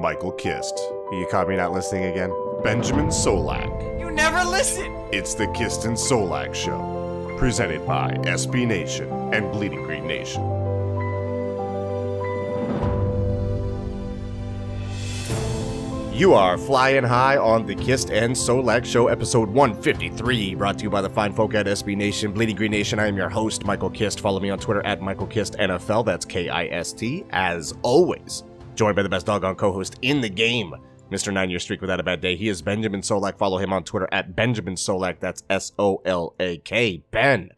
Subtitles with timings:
[0.00, 0.78] Michael Kist.
[1.12, 2.32] You caught me not listening again?
[2.62, 4.00] Benjamin Solak.
[4.00, 4.90] You never listen!
[5.12, 10.42] It's the Kist and Solak Show, presented by SB Nation and Bleeding Green Nation.
[16.14, 20.90] You are flying high on the Kist and Solak Show, episode 153, brought to you
[20.90, 22.98] by the fine folk at SB Nation, Bleeding Green Nation.
[22.98, 24.20] I am your host, Michael Kist.
[24.20, 26.04] Follow me on Twitter at Michael Kist NFL.
[26.06, 27.24] That's K I S T.
[27.30, 28.44] As always,
[28.80, 30.74] joined by the best doggone co-host in the game,
[31.12, 31.30] Mr.
[31.30, 32.34] Nine Year Streak Without a Bad Day.
[32.34, 33.36] He is Benjamin Solak.
[33.36, 35.20] Follow him on Twitter at Benjamin Solak.
[35.20, 37.04] That's S O L A K.
[37.10, 37.50] Ben,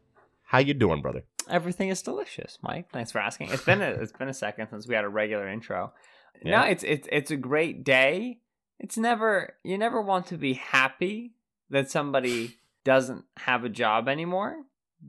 [0.42, 1.22] how you doing, brother?
[1.48, 2.90] Everything is delicious, Mike.
[2.90, 3.50] Thanks for asking.
[3.50, 5.92] It's been a, it's been a second since we had a regular intro.
[6.44, 6.62] Yeah.
[6.62, 8.40] No, it's it's it's a great day.
[8.80, 11.34] It's never you never want to be happy
[11.70, 14.56] that somebody doesn't have a job anymore,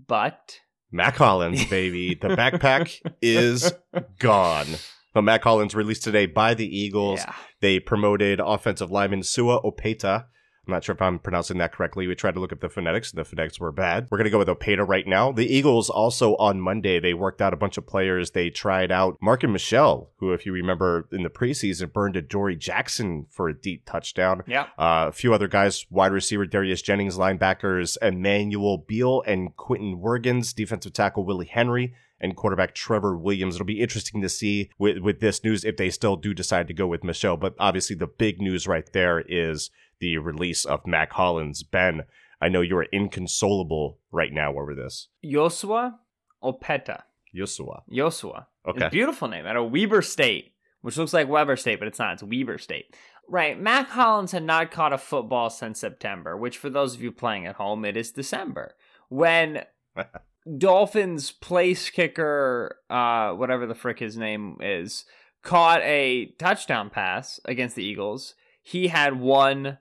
[0.08, 0.60] but
[0.92, 2.14] Mack Hollins, baby.
[2.14, 3.74] The backpack is
[4.20, 4.68] gone.
[5.14, 7.20] But Mack Hollins released today by the Eagles.
[7.20, 7.34] yeah.
[7.62, 10.26] They promoted offensive lineman Sua Opeta.
[10.66, 12.08] I'm not sure if I'm pronouncing that correctly.
[12.08, 14.08] We tried to look up the phonetics, and the phonetics were bad.
[14.10, 15.34] We're going to go with Opeta right now.
[15.34, 18.32] The Eagles also on Monday, they worked out a bunch of players.
[18.32, 22.56] They tried out Marken Michel, who, if you remember in the preseason, burned a Dory
[22.56, 24.44] Jackson for a deep touchdown.
[24.48, 24.68] Yeah.
[24.80, 30.56] Uh, a few other guys, wide receiver Darius Jennings, linebackers Emmanuel Beal and Quentin Wergens,
[30.56, 33.56] defensive tackle Willie Henry, and quarterback Trevor Williams.
[33.56, 36.74] It'll be interesting to see with, with this news if they still do decide to
[36.74, 37.38] go with Michel.
[37.38, 41.62] But obviously, the big news right there is the release of Mack Hollins.
[41.62, 42.04] Ben,
[42.42, 45.10] I know you're inconsolable right now over this.
[45.24, 46.00] Joshua
[46.44, 47.04] Opeta.
[47.36, 47.82] Yosua.
[47.92, 48.48] Joshua.
[48.68, 48.90] Okay.
[48.90, 52.14] Beautiful name out of Weber State, which looks like Weber State, but it's not.
[52.14, 52.96] It's Weber State.
[53.28, 53.60] Right.
[53.60, 57.48] Mack Hollins had not caught a football since September, which for those of you playing
[57.48, 58.76] at home, it is December.
[59.10, 59.64] When
[60.58, 65.06] Dolphins place kicker, uh, whatever the frick his name is,
[65.42, 69.78] caught a touchdown pass against the Eagles, he had one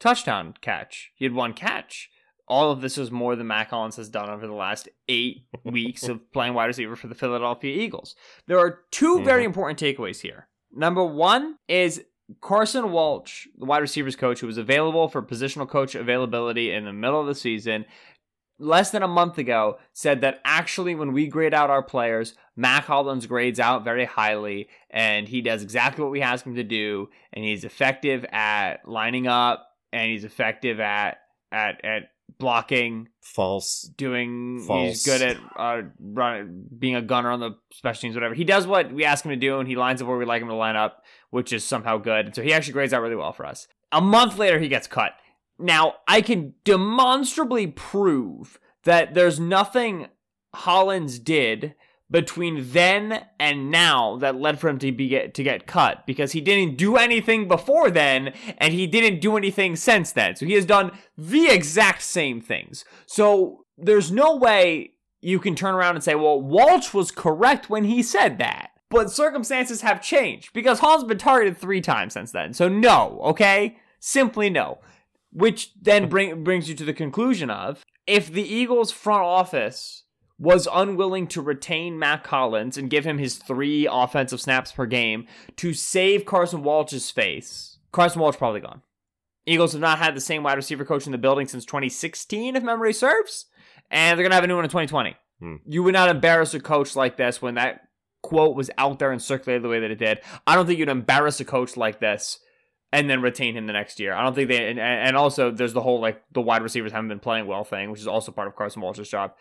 [0.00, 1.10] touchdown catch.
[1.14, 2.10] He had one catch.
[2.46, 6.08] All of this is more than Mack Hollins has done over the last eight weeks
[6.08, 8.14] of playing wide receiver for the Philadelphia Eagles.
[8.46, 10.48] There are 2 very important takeaways here.
[10.72, 12.04] Number one is
[12.40, 16.92] Carson Walch, the wide receivers coach, who was available for positional coach availability in the
[16.92, 17.84] middle of the season,
[18.58, 22.84] less than a month ago said that actually when we grade out our players, Mack
[22.84, 27.08] Hollins grades out very highly and he does exactly what we ask him to do
[27.32, 31.18] and he's effective at lining up and he's effective at
[31.52, 33.82] at at blocking, False.
[33.96, 34.88] doing False.
[34.88, 38.34] he's good at uh run, being a gunner on the special teams whatever.
[38.34, 40.42] He does what we ask him to do and he lines up where we like
[40.42, 42.26] him to line up, which is somehow good.
[42.26, 43.68] And so he actually grades out really well for us.
[43.92, 45.12] A month later he gets cut.
[45.58, 50.06] Now, I can demonstrably prove that there's nothing
[50.54, 51.74] Hollins did
[52.10, 56.32] between then and now that led for him to be get, to get cut because
[56.32, 60.34] he didn't do anything before then and he didn't do anything since then.
[60.34, 62.84] So he has done the exact same things.
[63.06, 67.84] So there's no way you can turn around and say, "Well, Walch was correct when
[67.84, 72.32] he said that." But circumstances have changed because Hollins has been targeted 3 times since
[72.32, 72.54] then.
[72.54, 73.76] So no, okay?
[74.00, 74.78] Simply no.
[75.32, 80.04] Which then bring, brings you to the conclusion of if the Eagles front office
[80.38, 85.26] was unwilling to retain Mack Hollins and give him his three offensive snaps per game
[85.56, 88.82] to save Carson Walch's face, Carson Walch probably gone.
[89.46, 92.62] Eagles have not had the same wide receiver coach in the building since 2016, if
[92.62, 93.46] memory serves,
[93.90, 95.16] and they're gonna have a new one in 2020.
[95.40, 95.56] Hmm.
[95.66, 97.88] You would not embarrass a coach like this when that
[98.22, 100.20] quote was out there and circulated the way that it did.
[100.46, 102.40] I don't think you'd embarrass a coach like this
[102.92, 104.14] and then retain him the next year.
[104.14, 107.08] I don't think they and, and also there's the whole like the wide receivers haven't
[107.08, 109.34] been playing well thing, which is also part of Carson Walter's job.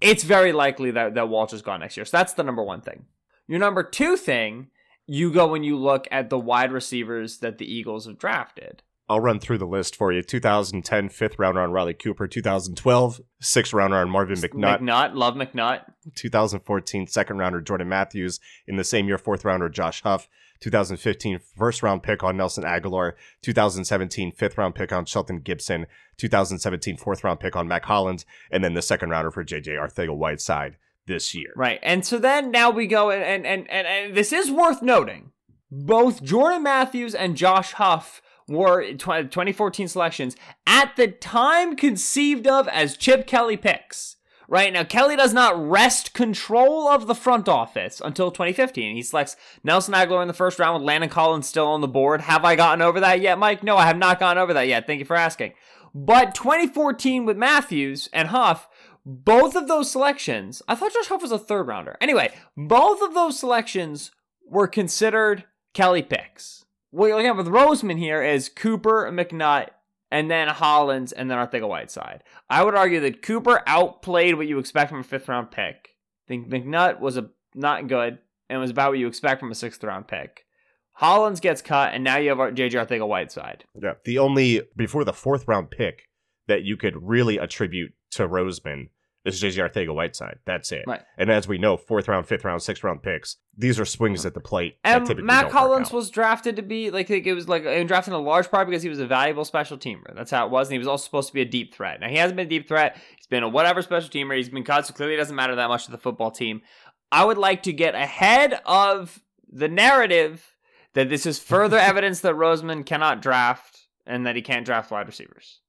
[0.00, 2.04] It's very likely that that Walch is gone next year.
[2.04, 3.06] So that's the number one thing.
[3.46, 4.68] Your number two thing,
[5.06, 8.82] you go when you look at the wide receivers that the Eagles have drafted.
[9.10, 10.22] I'll run through the list for you.
[10.22, 12.28] 2010, fifth rounder on Riley Cooper.
[12.28, 14.80] 2012, sixth rounder on Marvin McNutt.
[14.80, 15.84] McNutt, love McNutt.
[16.14, 18.38] 2014, second rounder Jordan Matthews.
[18.66, 20.28] In the same year, fourth rounder Josh Huff.
[20.60, 23.12] 2015, first round pick on Nelson Agholor.
[23.42, 25.86] 2017, fifth round pick on Shelton Gibson.
[26.16, 28.26] 2017, fourth round pick on Mack Hollins.
[28.50, 30.76] And then the second rounder for JJ Arcega-Whiteside
[31.06, 31.52] this year.
[31.56, 31.80] Right.
[31.82, 35.32] And so then now we go and and, and, and, this is worth noting.
[35.70, 42.68] Both Jordan Matthews and Josh Huff were tw- 2014 selections at the time conceived of
[42.68, 44.16] as Chip Kelly picks.
[44.50, 48.96] Right now, Kelly does not wrest control of the front office until 2015.
[48.96, 52.22] He selects Nelson Agholor in the first round with Landon Collins still on the board.
[52.22, 53.62] Have I gotten over that yet, Mike?
[53.62, 54.86] No, I have not gotten over that yet.
[54.86, 55.52] Thank you for asking.
[55.94, 58.68] But 2014 with Matthews and Huff,
[59.04, 61.98] both of those selections, I thought Josh Huff was a third rounder.
[62.00, 64.12] Anyway, both of those selections
[64.48, 65.44] were considered
[65.74, 66.64] Kelly picks.
[66.90, 69.68] what you're looking at with Roseman here is Cooper, McNutt,
[70.10, 72.24] and then Hollins, and then Arcega-Whiteside.
[72.48, 75.90] I would argue that Cooper outplayed what you expect from a fifth round pick.
[76.26, 78.18] I think McNutt was a not good
[78.48, 80.44] and was about what you expect from a sixth round pick.
[80.92, 83.64] Hollins gets cut, and now you have JJ Arcega-Whiteside.
[83.80, 83.94] Yeah.
[84.04, 86.08] The only before the fourth round pick
[86.48, 88.88] that you could really attribute to Roseman
[89.24, 90.38] is JJ Arcega-Whiteside.
[90.44, 90.84] That's it.
[90.86, 91.02] Right.
[91.16, 94.34] And as we know, fourth round, fifth round, sixth round picks, these are swings at
[94.34, 94.78] the plate.
[94.84, 98.20] And Mack Hollins was drafted to be like, like it was like and drafted in
[98.20, 100.14] a large part because he was a valuable special teamer.
[100.14, 102.00] That's how it was, and he was also supposed to be a deep threat.
[102.00, 102.96] Now he hasn't been a deep threat.
[103.16, 104.36] He's been a whatever special teamer.
[104.36, 106.62] He's been cut, so clearly it doesn't matter that much to the football team.
[107.10, 109.20] I would like to get ahead of
[109.50, 110.56] the narrative
[110.94, 115.06] that this is further evidence that Roseman cannot draft and that he can't draft wide
[115.06, 115.60] receivers.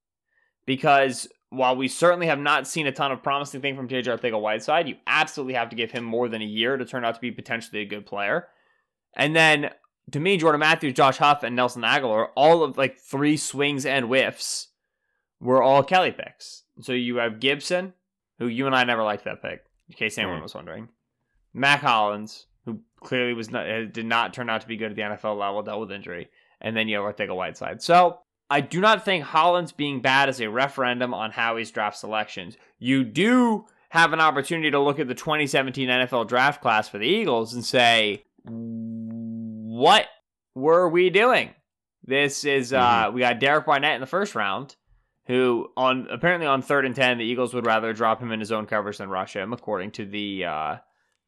[0.65, 4.87] Because while we certainly have not seen a ton of promising thing from JJ Arcega-Whiteside,
[4.87, 7.31] you absolutely have to give him more than a year to turn out to be
[7.31, 8.47] potentially a good player.
[9.15, 9.71] And then
[10.11, 14.05] to me, Jordan Matthews, Josh Huff, and Nelson Agholor, all of like three swings and
[14.05, 14.67] whiffs
[15.39, 16.63] were all Kelly picks.
[16.81, 17.93] So you have Gibson,
[18.37, 20.43] who you and I never liked that pick, in case anyone Mm.
[20.43, 20.89] was wondering.
[21.53, 25.01] Mack Hollins, who clearly was not did not turn out to be good at the
[25.01, 26.29] NFL level, dealt with injury,
[26.61, 27.81] and then you have Arcega-Whiteside.
[27.81, 28.19] So
[28.49, 32.57] I do not think Holland's being bad is a referendum on Howie's draft selections.
[32.79, 37.05] You do have an opportunity to look at the 2017 NFL draft class for the
[37.07, 40.07] Eagles and say, what
[40.55, 41.51] were we doing?
[42.03, 44.75] This is uh we got Derek Barnett in the first round,
[45.27, 48.51] who on apparently on third and ten, the Eagles would rather drop him in his
[48.51, 50.77] own coverage than rush him, according to the uh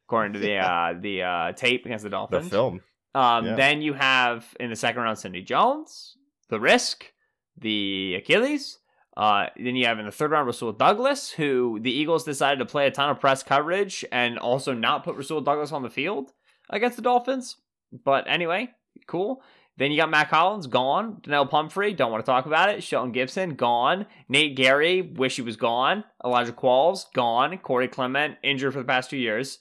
[0.08, 2.50] according to the uh the uh tape against the the Dolphins.
[2.50, 2.82] film.
[3.14, 3.56] Um, Yeah.
[3.56, 6.16] Then you have in the second round Sidney Jones,
[6.52, 7.12] the Risk,
[7.58, 8.78] the Achilles.
[9.18, 12.66] Uh, then you have in the third round Rasul Douglas, who the Eagles decided to
[12.66, 16.32] play a ton of press coverage and also not put Rasul Douglas on the field
[16.70, 17.58] against the Dolphins.
[18.06, 18.70] But anyway,
[19.08, 19.42] cool.
[19.78, 22.84] Then you got Mack Hollins gone, Donnell Pumphrey, don't want to talk about it.
[22.84, 26.04] Shelton Gibson gone, Nate Gerry, wish he was gone.
[26.24, 29.60] Elijah Qualls gone, Corey Clement injured for the past two years.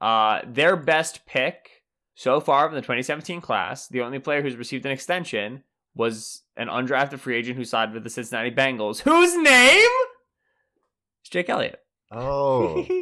[0.00, 1.82] Uh, their best pick
[2.14, 5.64] so far from the 2017 class, the only player who's received an extension
[5.98, 9.90] was an undrafted free agent who signed with the Cincinnati Bengals, whose name
[11.22, 11.80] is Jake Elliott.
[12.10, 12.86] Oh.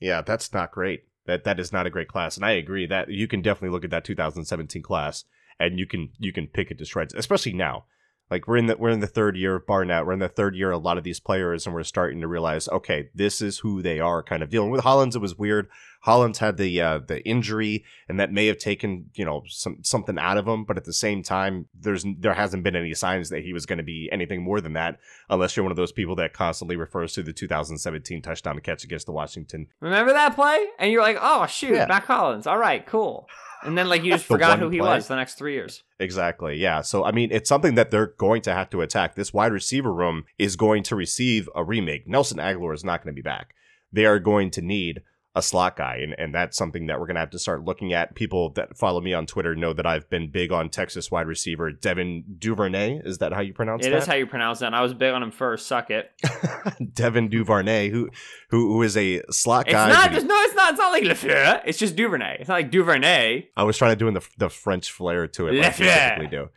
[0.00, 1.04] Yeah, that's not great.
[1.24, 3.84] That that is not a great class, and I agree that you can definitely look
[3.84, 5.24] at that 2017 class
[5.58, 7.84] and you can you can pick it to shreds, especially now.
[8.30, 10.06] Like we're in the we're in the third year of Barnett.
[10.06, 12.28] We're in the third year of a lot of these players, and we're starting to
[12.28, 14.22] realize, okay, this is who they are.
[14.22, 15.68] Kind of dealing with Hollins, it was weird.
[16.02, 20.18] Hollins had the uh, the injury, and that may have taken you know some something
[20.18, 20.64] out of him.
[20.64, 23.78] But at the same time, there's there hasn't been any signs that he was going
[23.78, 24.98] to be anything more than that,
[25.28, 29.06] unless you're one of those people that constantly refers to the 2017 touchdown catch against
[29.06, 30.58] the Washington Remember that play?
[30.78, 31.86] And you're like, oh shoot, Yeah.
[31.86, 32.46] Mack Hollins.
[32.46, 33.28] All right, cool.
[33.62, 34.96] And then like you just forgot who he play.
[34.96, 35.82] was the next three years.
[36.04, 36.56] Exactly.
[36.58, 36.82] Yeah.
[36.82, 39.14] So, I mean, it's something that they're going to have to attack.
[39.14, 42.06] This wide receiver room is going to receive a remake.
[42.06, 43.54] Nelson Agholor is not going to be back.
[43.90, 45.00] They are going to need
[45.36, 45.96] a slot guy.
[46.00, 48.14] And, and that's something that we're going to have to start looking at.
[48.14, 51.72] People that follow me on Twitter know that I've been big on Texas wide receiver
[51.72, 53.00] Devin Duvernay.
[53.04, 53.96] Is that how you pronounce It that?
[53.96, 54.66] is how you pronounce it.
[54.66, 55.66] And I was big on him first.
[55.66, 56.12] Suck it.
[56.94, 58.10] Devin Duvernay, who,
[58.50, 59.88] who who is a slot guy.
[59.88, 60.10] It's not.
[60.10, 60.70] he- Just, no, it's not.
[60.70, 61.62] It's not like Lefleur.
[61.64, 62.36] It's just Duvernay.
[62.40, 63.48] It's not like Duvernay.
[63.56, 66.26] I was trying to do in the the French flair to it, like we typically
[66.28, 66.48] do.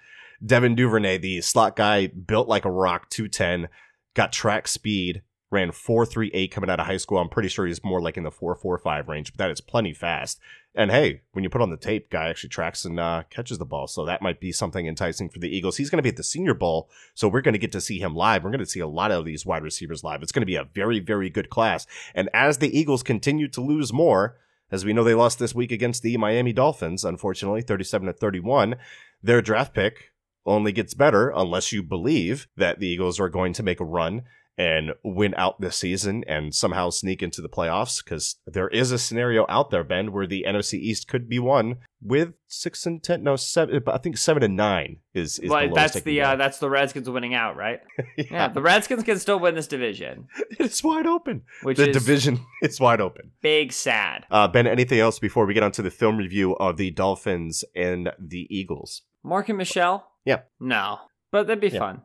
[0.46, 3.70] Devin Duvernay, the slot guy, built like a rock, two ten,
[4.14, 7.18] got track speed, ran four three eight coming out of high school.
[7.18, 9.62] I'm pretty sure he's more like in the four four five range, but that is
[9.62, 10.40] plenty fast.
[10.76, 13.66] And hey, when you put on the tape, guy actually tracks and uh, catches the
[13.66, 15.78] ball, so that might be something enticing for the Eagles.
[15.78, 18.00] He's going to be at the Senior Bowl, so we're going to get to see
[18.00, 18.44] him live.
[18.44, 20.22] We're going to see a lot of these wide receivers live.
[20.22, 21.88] It's going to be a very very good class.
[22.14, 24.38] And as the Eagles continue to lose more,
[24.70, 28.76] as we know they lost this week against the Miami Dolphins, unfortunately, 37 to 31,
[29.24, 30.12] their draft pick
[30.46, 34.24] only gets better unless you believe that the Eagles are going to make a run
[34.60, 38.98] and win out this season and somehow sneak into the playoffs because there is a
[38.98, 43.22] scenario out there, Ben, where the NFC East could be won with six and ten,
[43.24, 46.36] no seven, but I think seven and nine is is Well, the that's the uh,
[46.38, 47.82] that's the Redskins winning out, right?
[48.18, 50.28] yeah, Yeah, the Redskins can still win this division,
[50.60, 51.44] it's wide open.
[51.64, 53.32] which the is division is wide open.
[53.42, 54.26] big sad.
[54.32, 58.12] Uh, ben, anything else before we get onto the film review of the Dolphins and
[58.20, 59.04] the Eagles?
[59.24, 60.08] Marken Michel?
[60.26, 60.42] Yeah.
[60.60, 61.00] No,
[61.32, 61.80] but that'd be Yeah.
[61.80, 62.02] fun.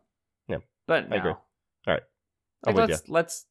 [0.48, 0.58] Yeah.
[0.86, 1.16] but I no.
[1.16, 1.30] agree.
[1.32, 1.38] All
[1.86, 2.02] right.
[2.64, 3.46] Like, let's let's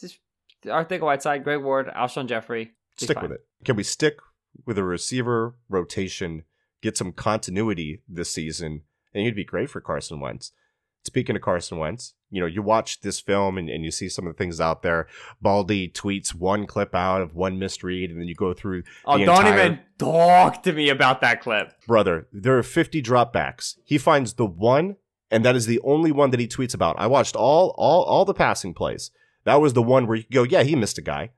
[0.00, 0.18] just
[0.64, 2.72] Arcega-Whiteside, Greg Ward, Alshon Jeffery.
[2.96, 3.24] stick fine.
[3.24, 3.46] with it.
[3.64, 4.18] Can we stick
[4.64, 6.44] with a receiver rotation,
[6.82, 8.82] get some continuity this season,
[9.14, 10.52] and you'd be great for Carson Wentz.
[11.04, 14.26] speaking of Carson Wentz, you know, you watch this film and, and you see some
[14.26, 15.06] of the things out there.
[15.40, 18.82] Baldy tweets one clip out of one misread, and then you go through.
[19.04, 21.72] Oh, don't entire- even talk to me about that clip.
[21.86, 23.76] brother, there are 50 dropbacks.
[23.84, 24.96] He finds the one,
[25.30, 26.96] and that is the only one that he tweets about.
[26.98, 29.10] I watched all all all the passing plays.
[29.44, 31.30] That was the one where you go, yeah, he missed a guy.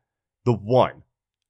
[0.45, 1.03] The one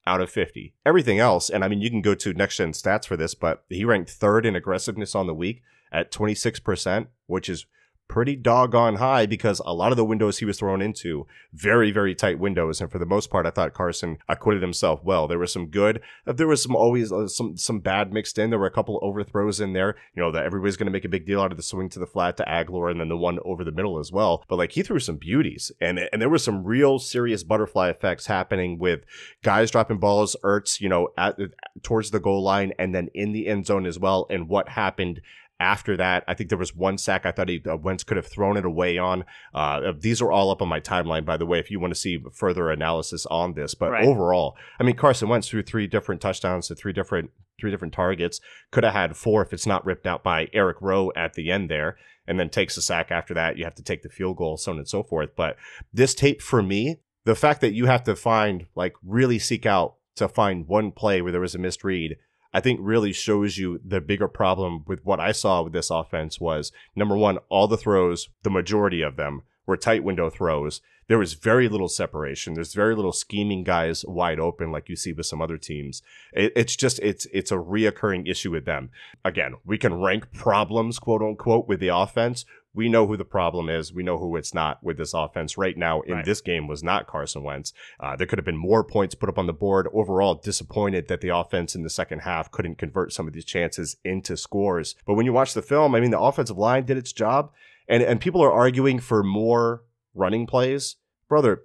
[0.07, 0.75] out of 50.
[0.87, 3.65] Everything else, and I mean, you can go to next gen stats for this, but
[3.69, 7.67] he ranked third in aggressiveness on the week at 26%, which is
[8.09, 12.15] pretty doggone high because a lot of the windows he was thrown into very very
[12.15, 12.81] tight windows.
[12.81, 15.29] And for the most part i thought carson acquitted himself well.
[15.29, 18.51] There was some good uh, there was some always uh, some some bad mixed in.
[18.51, 21.09] There were a couple overthrows in there you know that everybody's going to make a
[21.09, 23.39] big deal out of the swing to the flat to Agholor and then the one
[23.45, 24.43] over the middle as well.
[24.49, 25.71] But like he threw some beauties.
[25.81, 29.01] And and there was some real serious butterfly effects happening with
[29.43, 31.39] guys dropping balls ertz you know at
[31.83, 34.27] towards the goal line and then in the end zone as well.
[34.31, 35.21] And what happened
[35.61, 38.27] after that, I think there was one sack I thought he uh, Wentz could have
[38.27, 39.25] thrown it away on.
[39.53, 41.99] Uh, these are all up on my timeline, by the way, if you want to
[41.99, 43.75] see further analysis on this.
[43.75, 44.07] But Right.
[44.07, 48.41] overall, I mean, Carson Wentz threw three different touchdowns to three different three different targets.
[48.71, 51.69] Could have had four if it's not ripped out by Eric Rowe at the end
[51.69, 51.97] there,
[52.27, 53.59] and then takes a sack after that.
[53.59, 55.31] You have to take the field goal, so on and so forth.
[55.35, 55.57] But
[55.93, 59.97] this tape for me, the fact that you have to find like really seek out
[60.15, 62.17] to find one play where there was a misread
[62.59, 66.41] I think really shows you the bigger problem with what I saw with this offense
[66.41, 70.81] was number one, all the throws, the majority of them were tight window throws.
[71.07, 72.55] There was very little separation.
[72.55, 76.03] There's very little scheming guys wide open like you see with some other teams.
[76.33, 78.91] It, it's just it's it's a reoccurring issue with them.
[79.25, 82.45] Again, we can rank problems, quote unquote, with the offense.
[82.75, 83.93] We know who the problem is.
[83.93, 86.03] We know who it's not with this offense right now.
[86.03, 86.25] In Right.
[86.25, 87.73] this game was not Carson Wentz.
[87.99, 89.89] Uh, there could have been more points put up on the board.
[89.93, 93.97] Overall, disappointed that the offense in the second half couldn't convert some of these chances
[94.05, 94.95] into scores.
[95.07, 97.51] But when you watch the film, I mean, the offensive line did its job,
[97.89, 99.83] and and people are arguing for more
[100.15, 100.97] running plays.
[101.29, 101.63] Brother,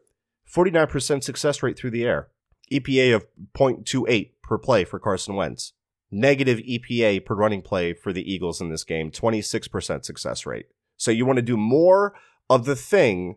[0.49, 2.29] 49% success rate through the air,
[2.71, 5.73] EPA of 0.28 per play for Carson Wentz.
[6.11, 10.67] Negative EPA per running play for the Eagles in this game, 26% success rate.
[11.03, 12.15] So you want to do more
[12.49, 13.35] of the thing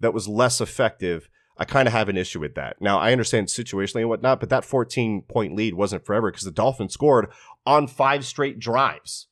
[0.00, 1.30] that was less effective.
[1.56, 2.76] I kind of have an issue with that.
[2.80, 6.50] Now, I understand situationally and whatnot, but that 14 point lead wasn't forever because the
[6.50, 7.30] Dolphins scored
[7.64, 9.28] on five straight drives.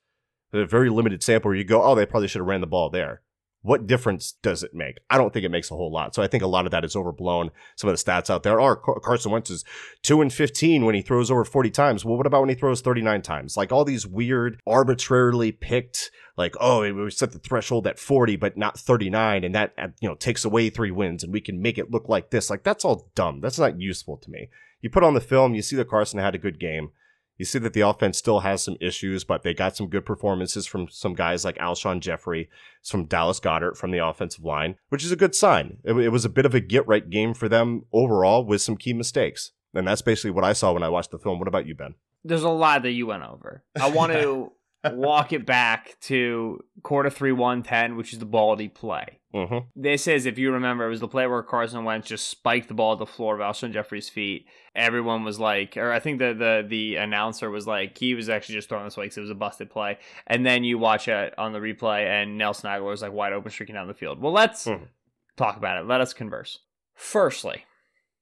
[0.53, 2.89] A very limited sample where you go, oh, they probably should have ran the ball
[2.89, 3.21] there.
[3.67, 4.99] What difference does it make?
[5.11, 6.15] I don't think it makes a whole lot.
[6.15, 7.51] So I think a lot of that is overblown.
[7.75, 9.65] Some of the stats out there are Carson Wentz is
[10.03, 12.05] 2 and 15 when he throws over 40 times.
[12.05, 13.57] Well, what about when he throws 39 times?
[13.57, 18.57] Like all these weird, arbitrarily picked, like, oh, we set the threshold at 40, but
[18.57, 21.91] not 39, and that, you know, takes away three wins, and we can make it
[21.91, 22.49] look like this.
[22.49, 23.41] Like, that's all dumb.
[23.41, 24.49] That's not useful to me.
[24.81, 26.91] You put on the film, you see that Carson had a good game.
[27.39, 30.67] You see that the offense still has some issues, but they got some good performances
[30.67, 32.49] from some guys like Alshon Jeffery,
[32.83, 35.79] from Dallas Goedert from the offensive line, which is a good sign.
[35.85, 38.77] It, it was a bit of a get right game for them overall with some
[38.77, 39.53] key mistakes.
[39.75, 41.39] And that's basically what I saw when I watched the film.
[41.39, 41.95] What about you, Ben?
[42.25, 43.63] There's a lot that you went over.
[43.79, 44.53] I want to
[44.93, 49.21] walk it back to quarter three, one ten, which is the Baldy play.
[49.37, 49.59] Mm-hmm.
[49.83, 52.75] This is, if you remember, it was the play where Carson Wentz just spiked the
[52.75, 54.47] ball at the floor of Alshon Jeffery's feet.
[54.75, 58.55] Everyone was like, or I think the the the announcer was like, he was actually
[58.55, 59.99] just throwing this away because it was a busted play.
[60.27, 63.51] And then you watch it on the replay, and Nelson Agholor is like wide open,
[63.51, 64.21] streaking down the field.
[64.21, 64.89] Well, let's Mhm.
[65.37, 65.87] talk about it.
[65.87, 66.61] Let us converse.
[66.95, 67.65] Firstly,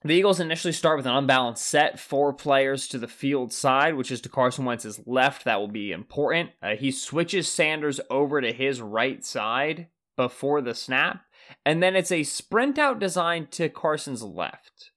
[0.02, 4.10] the Eagles initially start with an unbalanced set, four players to the field side, which
[4.10, 5.44] is to Carson Wentz's left.
[5.44, 6.50] That will be important.
[6.62, 11.24] Uh, he switches Sanders over to his right side before the snap,
[11.64, 14.90] and then it's a sprint out design to Carson's left,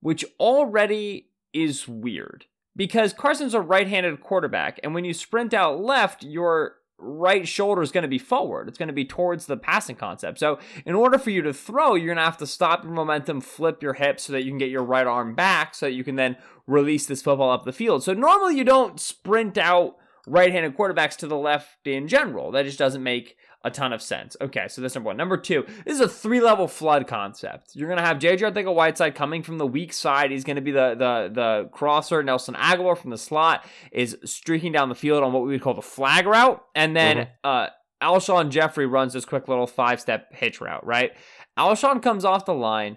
[0.00, 2.46] which already is weird
[2.76, 7.82] because Carson's a right handed quarterback, and when you sprint out left, your right shoulder
[7.82, 8.68] is going to be forward.
[8.68, 10.38] It's going to be towards the passing concept.
[10.38, 13.40] So, in order for you to throw, you're going to have to stop your momentum,
[13.40, 16.04] flip your hips so that you can get your right arm back so that you
[16.04, 16.36] can then
[16.66, 18.02] release this football up the field.
[18.02, 19.96] So, normally you don't sprint out
[20.26, 22.50] right handed quarterbacks to the left in general.
[22.52, 24.36] That just doesn't make a ton of sense.
[24.40, 25.16] Okay, so that's number one.
[25.16, 27.74] Number two, this is a three level flood concept.
[27.74, 30.30] You're gonna have JJ Arcega-Whiteside coming from the weak side.
[30.30, 32.22] He's gonna be the the the crosser.
[32.22, 35.74] Nelson Agholor from the slot is streaking down the field on what we would call
[35.74, 37.28] the flag route, and then Mhm.
[37.44, 37.68] uh,
[38.02, 40.86] Alshon Jeffery runs this quick little five step hitch route.
[40.86, 41.12] Right,
[41.58, 42.96] Alshon comes off the line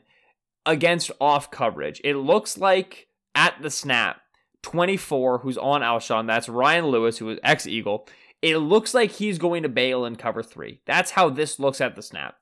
[0.65, 1.99] against off coverage.
[2.05, 4.21] It looks like at the snap.
[4.61, 8.07] 24, who's on Alshon, that's Ryan Lewis, who was ex Eagle,
[8.43, 10.81] it looks like he's going to bail in cover three.
[10.85, 12.35] That's how this looks at the snap.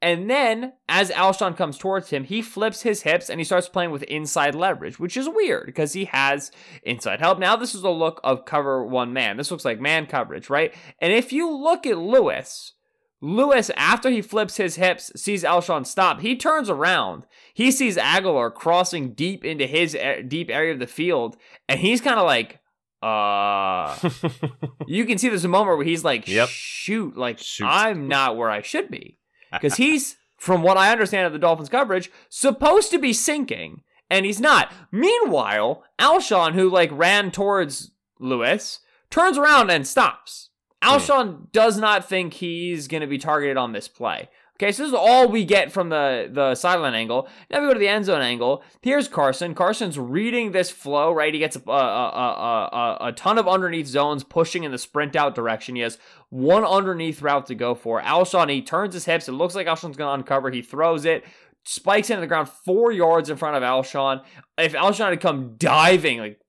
[0.00, 3.90] And then, as Alshon comes towards him, he flips his hips and he starts playing
[3.90, 6.52] with inside leverage, which is weird because he has
[6.84, 7.40] inside help.
[7.40, 9.36] Now, this is a look of cover one man.
[9.36, 10.72] This looks like man coverage, right?
[11.00, 12.74] And if you look at Lewis,
[13.20, 16.20] Lewis, after he flips his hips, sees Alshon stop.
[16.20, 17.24] He turns around.
[17.52, 21.36] He sees Agholor crossing deep into his eh, deep area of the field,
[21.68, 22.60] and he's kind of like,
[23.02, 23.96] uh.
[24.86, 26.48] you can see there's a moment where he's like, Yep.
[26.48, 27.66] shoot, like Shoot.
[27.68, 29.18] I'm not where I should be,
[29.52, 34.24] because he's, from what I understand of the Dolphins' coverage, supposed to be sinking, and
[34.26, 34.72] he's not.
[34.90, 38.80] Meanwhile, Alshon, who like ran towards Lewis,
[39.10, 40.50] turns around and stops.
[40.82, 44.28] Alshon does not think he's going to be targeted on this play.
[44.62, 47.28] Okay, so this is all we get from the the sideline angle.
[47.50, 48.62] Now we go to the end zone angle.
[48.80, 49.56] Here's Carson.
[49.56, 51.34] Carson's reading this flow, right?
[51.34, 55.16] He gets a, a, a, a, a ton of underneath zones pushing in the sprint
[55.16, 55.74] out direction.
[55.74, 58.00] He has one underneath route to go for.
[58.02, 59.28] Alshon, he turns his hips.
[59.28, 60.52] It looks like Alshon's going to uncover.
[60.52, 61.24] He throws it,
[61.64, 64.22] spikes into the ground four yards in front of Alshon.
[64.56, 66.40] If Alshon had come diving, like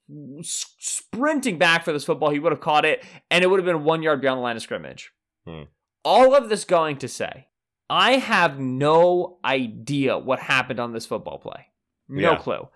[0.44, 3.84] sprinting back for this football, he would have caught it, and it would have been
[3.84, 5.12] one yard beyond the line of scrimmage.
[5.48, 5.64] Hmm.
[6.06, 7.48] All of this going to say,
[7.90, 11.68] I have no idea what happened on this football play.
[12.08, 12.38] No Yeah.
[12.38, 12.68] clue.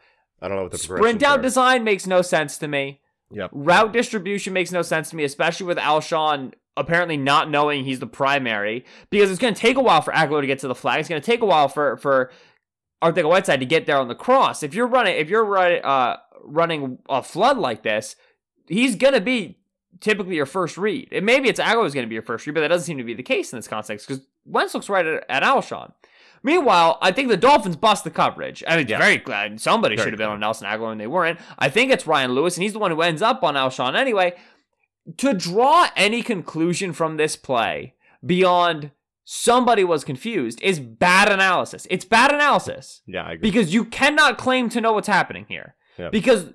[0.41, 1.41] I don't know what the Sprint out are.
[1.41, 3.01] design makes no sense to me.
[3.31, 3.49] Yep.
[3.53, 8.05] Route distribution makes no sense to me, especially with Alshon apparently not knowing he's the
[8.07, 10.99] primary, because it's going to take a while for Agholor to get to the flag.
[10.99, 12.31] It's going to take a while for for
[13.03, 14.63] Arcega-Whiteside to get there on the cross.
[14.63, 18.15] If you're running, if you're running, uh, running a flood like this,
[18.67, 19.57] he's going to be
[19.99, 21.09] typically your first read.
[21.11, 23.03] And maybe it's Agholor's going to be your first read, but that doesn't seem to
[23.03, 25.91] be the case in this context because Wentz looks right at, at Alshon.
[26.43, 28.63] Meanwhile, I think the Dolphins bust the coverage.
[28.67, 28.99] I mean, Yeah.
[28.99, 31.39] very glad somebody Very should have been on Nelson Agholor and they weren't.
[31.59, 34.33] I think it's Ryan Lewis, and he's the one who ends up on Alshon anyway.
[35.17, 38.91] To draw any conclusion from this play beyond
[39.23, 41.87] somebody was confused is bad analysis.
[41.89, 43.49] It's bad analysis Yeah, I agree.
[43.49, 45.75] because you cannot claim to know what's happening here.
[45.97, 46.09] Yeah.
[46.09, 46.53] Because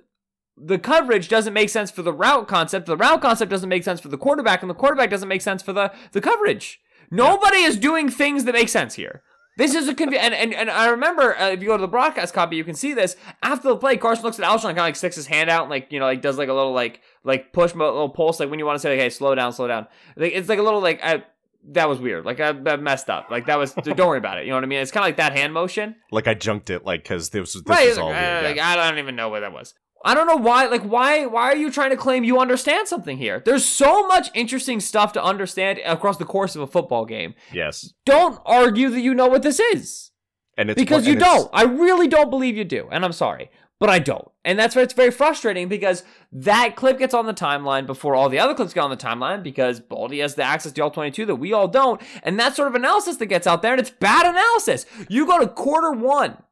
[0.55, 2.85] the coverage doesn't make sense for the route concept.
[2.85, 5.61] The route concept doesn't make sense for the quarterback, and the quarterback doesn't make sense
[5.61, 6.79] for the, the coverage.
[7.13, 9.21] Nobody is doing things that make sense here.
[9.55, 11.87] This is a conv- and, and and I remember uh, if you go to the
[11.87, 13.97] broadcast copy, you can see this after the play.
[13.97, 16.05] Carson looks at Alshon, kind of like sticks his hand out, and like you know,
[16.05, 18.79] like does like a little like like push, little pulse, like when you want to
[18.79, 21.23] say, like, "Hey, slow down, slow down." Like it's like a little like I,
[21.69, 22.25] that was weird.
[22.25, 23.29] Like I, I messed up.
[23.29, 23.73] Like that was.
[23.83, 24.45] don't worry about it.
[24.45, 24.79] You know what I mean?
[24.79, 25.97] It's kind of like that hand motion.
[26.11, 27.89] like I junked it, like because this was this right.
[27.89, 28.25] was all like, weird.
[28.25, 28.47] uh, yeah.
[28.47, 29.75] like, I don't even know what that was.
[30.03, 30.65] I don't know why.
[30.67, 31.25] Like why?
[31.25, 33.41] Why are you trying to claim you understand something here?
[33.45, 37.35] There's so much interesting stuff to understand across the course of a football game.
[37.51, 40.11] yes, Don't argue that you know what this is
[40.57, 41.49] and it's because you it's- don't.
[41.53, 44.27] I really don't believe you do, and I'm sorry, but I don't.
[44.45, 48.27] And that's why it's very frustrating because that clip gets on the timeline before all
[48.27, 51.25] the other clips get on the timeline because Baldy has the access to all 22
[51.27, 53.89] that we all don't, and that sort of analysis that gets out there, and it's
[53.89, 54.85] bad analysis.
[55.09, 56.43] You go to quarter one.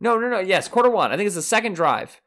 [0.00, 0.38] No, no, no.
[0.40, 1.12] Yes, quarter one.
[1.12, 2.20] I think it's the second drive.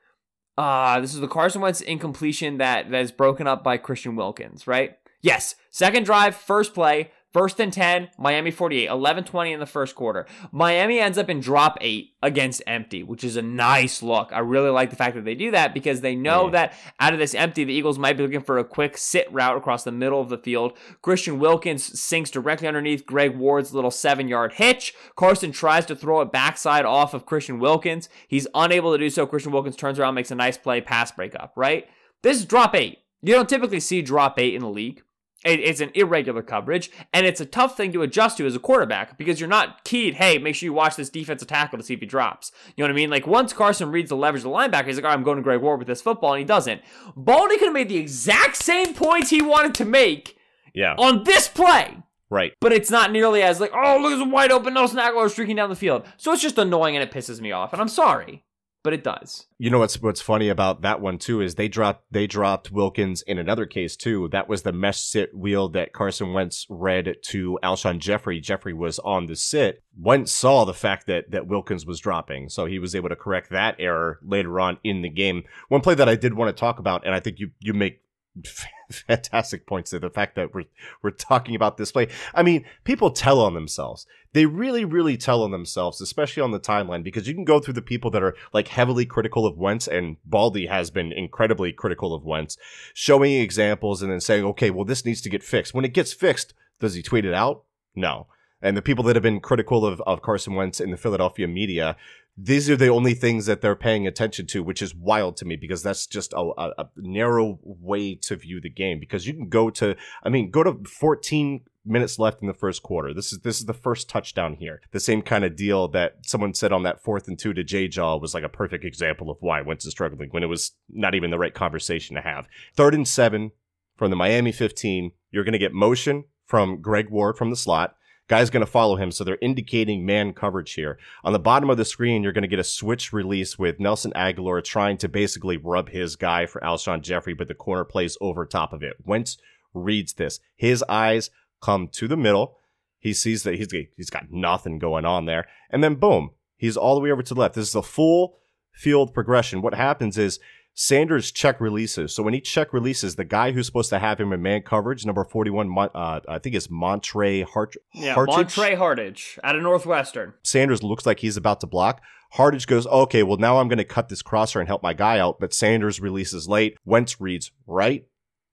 [0.57, 4.65] Uh, this is the Carson Wentz incompletion that, that is broken up by Christian Wilkins,
[4.65, 4.97] right?
[5.21, 5.55] Yes.
[5.69, 10.25] Second drive, first play, first and 10, Miami 48, 11 20 in the first quarter.
[10.51, 14.31] Miami ends up in drop eight against empty, which is a nice look.
[14.33, 16.51] I really like the fact that they do that because they know Mm.
[16.53, 19.57] that out of this empty, the Eagles might be looking for a quick sit route
[19.57, 20.73] across the middle of the field.
[21.01, 24.93] Christian Wilkins sinks directly underneath Greg Ward's little seven yard hitch.
[25.15, 28.09] Carson tries to throw it backside off of Christian Wilkins.
[28.27, 29.25] He's unable to do so.
[29.27, 31.85] Christian Wilkins turns around, makes a nice play, pass breakup, right?
[32.23, 32.99] This is drop eight.
[33.21, 35.01] You don't typically see drop eight in the league.
[35.45, 38.59] It- It's an irregular coverage, and it's a tough thing to adjust to as a
[38.59, 40.15] quarterback because you're not keyed.
[40.15, 42.51] Hey, make sure you watch this defensive tackle to see if he drops.
[42.75, 43.09] You know what I mean?
[43.11, 45.37] Like once Carson reads the leverage of the linebacker, he's like, "All right, I'm going
[45.37, 46.81] to Greg Ward with this football," and he doesn't.
[47.15, 50.37] Baldy could have made the exact same points he wanted to make
[50.73, 51.97] Yeah, on this play,
[52.29, 52.53] right.
[52.59, 55.69] but it's not nearly as like, "Oh, look, it's wide open Nelson Agholor streaking down
[55.69, 58.43] the field." So it's just annoying and it pisses me off, and I'm sorry,
[58.87, 59.47] but it does.
[59.57, 63.21] You know what's what's funny about that one too is they dropped they dropped Wilkins
[63.21, 64.29] in another case too.
[64.29, 68.39] That was the mesh sit wheel that Carson Wentz read to Alshon Jeffery.
[68.39, 69.83] Jeffery was on the sit.
[69.99, 73.49] Wentz saw the fact that that Wilkins was dropping, so he was able to correct
[73.49, 75.43] that error later on in the game.
[75.67, 77.99] One play that I did want to talk about, and I think you you make
[78.91, 80.65] fantastic points to the fact that we're
[81.01, 82.07] we're talking about this play.
[82.33, 84.05] I mean, people tell on themselves.
[84.33, 87.73] They really, really tell on themselves, especially on the timeline, because you can go through
[87.73, 92.13] the people that are like heavily critical of Wentz, and Baldy has been incredibly critical
[92.13, 92.57] of Wentz,
[92.93, 95.73] showing examples and then saying, okay, well, this needs to get fixed.
[95.73, 97.63] When it gets fixed, does he tweet it out?
[97.95, 98.27] No.
[98.61, 101.95] And the people that have been critical of, of Carson Wentz in the Philadelphia media,
[102.35, 105.55] these are the only things that they're paying attention to, which is wild to me
[105.55, 108.99] because that's just a, a, a narrow way to view the game.
[108.99, 112.83] Because you can go to, I mean, go to 14 minutes left in the first
[112.83, 113.13] quarter.
[113.13, 114.81] This is this is the first touchdown here.
[114.91, 117.87] The same kind of deal that someone said on that fourth and two to J
[117.87, 121.15] Jaw was like a perfect example of why Wentz is struggling when it was not
[121.15, 122.47] even the right conversation to have.
[122.75, 123.51] Third and seven
[123.95, 125.11] from the Miami 15.
[125.31, 127.95] You're going to get motion from Greg Ward from the slot.
[128.27, 130.99] Guy's going to follow him, so they're indicating man coverage here.
[131.23, 134.11] On the bottom of the screen, you're going to get a switch release with Nelson
[134.15, 138.45] Agholor trying to basically rub his guy for Alshon Jeffery, but the corner plays over
[138.45, 138.97] top of it.
[139.05, 139.37] Wentz
[139.73, 140.39] reads this.
[140.55, 141.29] His eyes
[141.61, 142.57] come to the middle.
[142.99, 146.95] He sees that he's he's got nothing going on there, and then boom, he's all
[146.95, 147.55] the way over to the left.
[147.55, 148.39] This is a full
[148.73, 149.61] field progression.
[149.61, 150.39] What happens is
[150.79, 152.13] Sanders check releases.
[152.13, 155.07] So when he check releases, the guy who's supposed to have him in man coverage,
[155.07, 158.27] number 41, uh, I think it's Montre Hart- yeah, Hartage.
[158.27, 160.35] Montre Hartage out of Northwestern.
[160.43, 162.01] Sanders looks like he's about to block.
[162.35, 165.17] Hartage goes, okay, well, now I'm going to cut this crosser and help my guy
[165.17, 165.39] out.
[165.39, 166.77] But Sanders releases late.
[166.85, 168.05] Wentz reads right,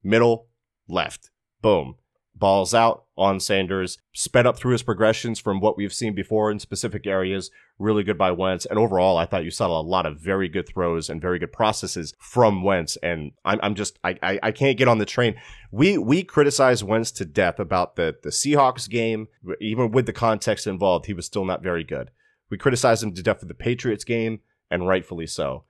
[0.03, 0.47] middle,
[0.89, 1.31] left.
[1.61, 1.97] Boom
[2.35, 6.59] balls out on Sanders, sped up through his progressions from what we've seen before in
[6.59, 7.51] specific areas.
[7.79, 8.67] Really good by Wentz.
[8.67, 11.53] And overall, I thought you saw a lot of very good throws and very good
[11.53, 12.97] processes from Wentz.
[13.03, 15.37] And I'm, I'm just, I, I, I can't get on the train.
[15.71, 19.29] We, we criticize Wentz to death about the, the Seahawks game.
[19.61, 22.11] Even with the context involved, he was still not very good.
[22.51, 25.65] We criticize him to death for the Patriots game, and rightfully so.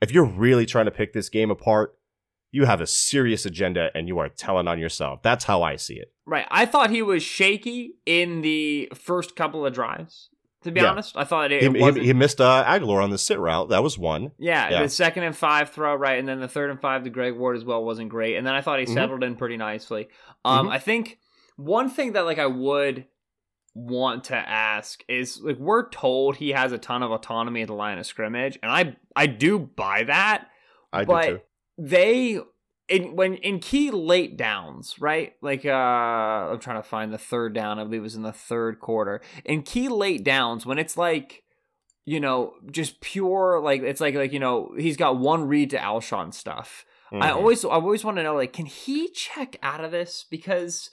[0.00, 1.96] If you're really trying to pick this game apart,
[2.54, 5.22] you have a serious agenda and you are telling on yourself.
[5.22, 6.12] That's how I see it.
[6.24, 6.46] Right.
[6.50, 10.30] I thought he was shaky in the first couple of drives.
[10.62, 10.92] To be Yeah.
[10.92, 13.68] honest, I thought it, He, it he, he missed uh, Agholor on the sit route.
[13.70, 14.30] That was one.
[14.38, 14.82] yeah, yeah.
[14.82, 17.56] the second and five throw right, and then the third and five to Greg Ward
[17.56, 18.36] as well wasn't great.
[18.36, 18.94] And then I thought he Mhm.
[18.94, 20.08] settled in pretty nicely.
[20.44, 20.72] Um, Mhm.
[20.72, 21.18] I think
[21.56, 23.04] one thing that like I would
[23.74, 27.74] want to ask is like we're told he has a ton of autonomy at the
[27.74, 30.46] line of scrimmage, and I I do buy that.
[30.92, 31.40] I but do too.
[31.78, 32.38] They
[32.88, 35.32] in when in key late downs, right?
[35.40, 38.32] Like uh I'm trying to find the third down, I believe it was in the
[38.32, 39.20] third quarter.
[39.44, 41.42] In key late downs, when it's like
[42.06, 45.78] you know, just pure like it's like like you know, he's got one read to
[45.78, 46.84] Alshon stuff.
[47.12, 47.34] I Mhm.
[47.36, 50.90] always I always want to know like can he check out of this because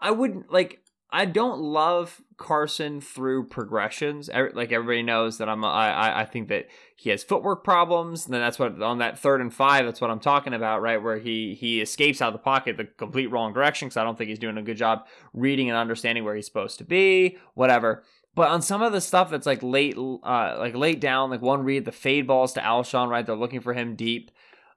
[0.00, 0.81] I wouldn't like
[1.14, 4.30] I don't love Carson through progressions.
[4.32, 8.24] Like everybody knows that I'm I- I think that he has footwork problems.
[8.24, 11.02] And then that's what on that third and five that's what I'm talking about, right?
[11.02, 14.16] Where he he escapes out of the pocket the complete wrong direction because I don't
[14.16, 17.36] think he's doing a good job reading and understanding where he's supposed to be.
[17.54, 18.02] Whatever.
[18.34, 21.64] But on some of the stuff that's like late, uh, like late down, like one
[21.64, 23.26] read, the fade balls to Alshon, right?
[23.26, 24.30] They're looking for him deep.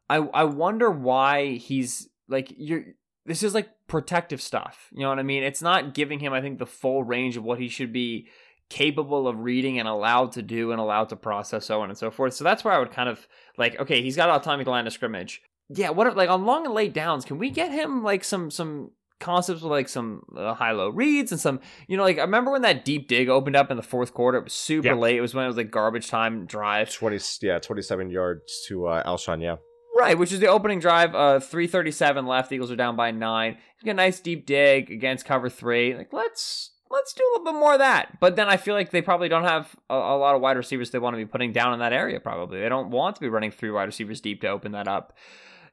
[0.09, 2.83] I I wonder why he's like you're.
[3.25, 4.87] This is like protective stuff.
[4.91, 5.43] You know what I mean?
[5.43, 8.27] It's not giving him, I think, the full range of what he should be
[8.69, 12.09] capable of reading and allowed to do and allowed to process, so on and so
[12.11, 12.33] forth.
[12.33, 14.93] So that's where I would kind of like, okay, he's got autonomy to line of
[14.93, 15.41] scrimmage.
[15.69, 18.51] Yeah, what if, like on long and late downs, can we get him like some
[18.51, 22.21] some concepts with like some uh, high low reads and some you know like I
[22.21, 24.37] remember when that deep dig opened up in the fourth quarter.
[24.39, 24.93] It was super Yeah.
[24.95, 25.15] late.
[25.17, 26.91] It was when it was like garbage time drive.
[26.93, 29.55] 20, yeah, 27 yards to uh, Alshon, yeah.
[29.97, 31.15] Right, which is the opening drive.
[31.15, 32.51] Uh, three thirty-seven left.
[32.51, 33.53] Eagles are down by nine.
[33.79, 35.95] You get a nice deep dig against cover three.
[35.95, 38.19] Like let's let's do a little bit more of that.
[38.19, 40.91] But then I feel like they probably don't have a, a lot of wide receivers
[40.91, 42.19] they want to be putting down in that area.
[42.19, 45.13] Probably they don't want to be running three wide receivers deep to open that up.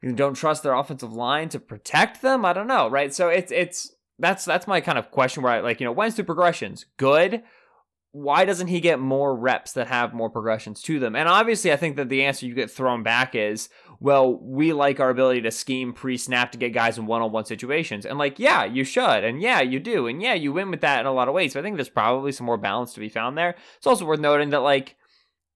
[0.00, 2.44] You don't trust their offensive line to protect them.
[2.44, 2.88] I don't know.
[2.88, 5.92] Right, so it's it's that's that's my kind of question where I like you know
[5.92, 7.42] when's the progressions good.
[8.12, 11.16] Why doesn't he get more reps that have more progressions to them?
[11.16, 13.68] And obviously, I think that the answer you get thrown back is
[14.02, 17.30] well, we like our ability to scheme pre snap to get guys in one on
[17.30, 18.04] one situations.
[18.04, 19.22] And like, yeah, you should.
[19.22, 20.08] And yeah, you do.
[20.08, 21.54] And yeah, you win with that in a lot of ways.
[21.54, 23.54] But I think there's probably some more balance to be found there.
[23.76, 24.96] It's also worth noting that, like,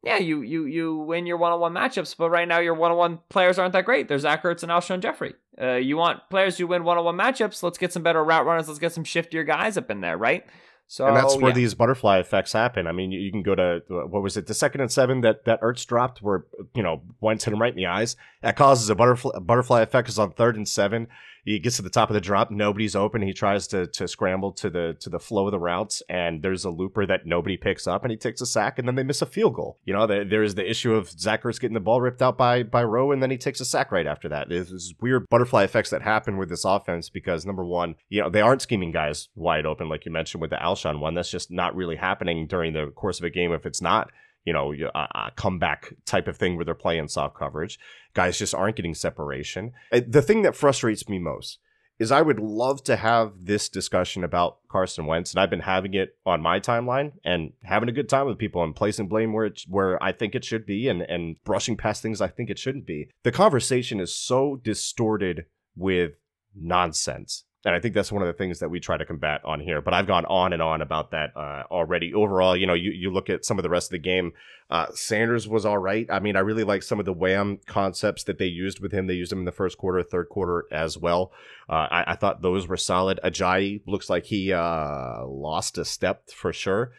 [0.05, 2.93] yeah, you you you win your one on one matchups, but right now your one
[2.93, 4.07] on one players aren't that great.
[4.07, 5.35] There's Zach Ertz and Alshon Jeffery.
[5.61, 7.65] Uh, you want players who win one on one matchups.
[7.65, 8.69] Let's get some better route runners.
[8.69, 10.47] Let's get some shiftier guys up in there, right?
[10.89, 11.55] So and that's where yeah.
[11.57, 12.87] these butterfly effects happen.
[12.87, 15.45] I mean, you, you can go to what was it, the second and seven that
[15.45, 16.45] that Ertz dropped, where
[16.75, 18.17] you know Wentz hit him right in the eyes.
[18.43, 20.09] That causes a butterfly a butterfly effect.
[20.09, 21.09] Is on third and seven,
[21.47, 23.23] he gets to the top of the drop, nobody's open.
[23.23, 26.65] He tries to to scramble to the to the flow of the routes, and there's
[26.67, 29.23] a looper that nobody picks up, and he takes a sack, and then they miss
[29.23, 29.79] a field goal.
[29.85, 32.63] You know, there- there's the issue of Zach Ertz getting the ball ripped out by
[32.65, 34.49] by Rowe, and then he takes a sack right after that.
[34.49, 38.29] There's this weird butterfly effects that happen with this offense because number one, you know,
[38.29, 41.15] they aren't scheming guys wide open like you mentioned with the Alshon one.
[41.15, 44.11] That's just not really happening during the course of a game if it's not
[44.47, 47.79] you know, a, a comeback type of thing where they're playing soft coverage.
[48.15, 49.73] Guys just aren't getting separation.
[49.93, 51.59] Uh, The thing that frustrates me most
[51.99, 55.95] is I would love to have this discussion about Carson Wentz, and I've been having
[55.95, 59.47] it on my timeline and having a good time with people and placing blame where
[59.47, 62.59] it, where I think it should be and and brushing past things I think it
[62.59, 63.09] shouldn't be.
[63.23, 66.13] The conversation is so distorted with
[66.55, 67.45] nonsense.
[67.67, 69.83] And I think that's one of the things that we try to combat on here.
[69.83, 72.15] But I've gone on and on about that uh, already.
[72.15, 74.35] Overall, you know, you, you look at some of the rest of the game.
[74.71, 76.07] Uh, Sanders was all right.
[76.09, 79.09] I mean, I really like some of the wham concepts that they used with him.
[79.09, 81.33] They used him in the first quarter, third quarter as well.
[81.69, 83.19] Uh, I, I, thought those were solid.
[83.25, 86.93] Ajayi looks like he uh, lost a step for sure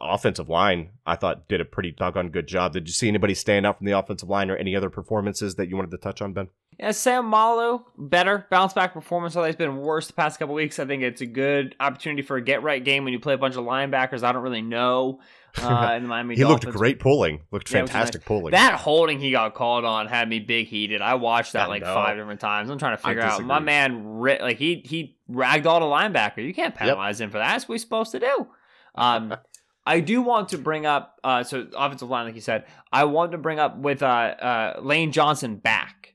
[0.00, 2.72] offensive line, I thought did a pretty doggone good job.
[2.72, 5.68] Did you see anybody stand out from the offensive line or any other performances that
[5.68, 6.48] you wanted to touch on, Ben?
[6.78, 9.34] Yeah, Seumalo, better bounce back performance.
[9.34, 10.78] Although he's been worse the past couple weeks.
[10.78, 13.38] I think it's a good opportunity for a get right game when you play a
[13.38, 14.22] bunch of linebackers.
[14.22, 15.20] I don't really know.
[15.60, 16.66] Uh, in the Miami he Dolphins.
[16.66, 17.40] looked great pulling.
[17.50, 18.28] Looked yeah, fantastic nice.
[18.28, 18.52] pulling.
[18.52, 21.00] That holding he got called on had me big heated.
[21.00, 21.94] I watched that I like know.
[21.94, 22.70] five different times.
[22.70, 23.42] I'm trying to figure out.
[23.42, 26.46] My man, like he he ragged all the linebacker.
[26.46, 27.26] You can't penalize yep.
[27.26, 27.52] him for that.
[27.52, 28.46] That's what he's supposed to do.
[28.94, 29.34] Um,
[29.86, 33.32] I do want to bring up, uh, so offensive line, like you said, I want
[33.32, 36.12] to bring up with uh, uh, Lane Johnson back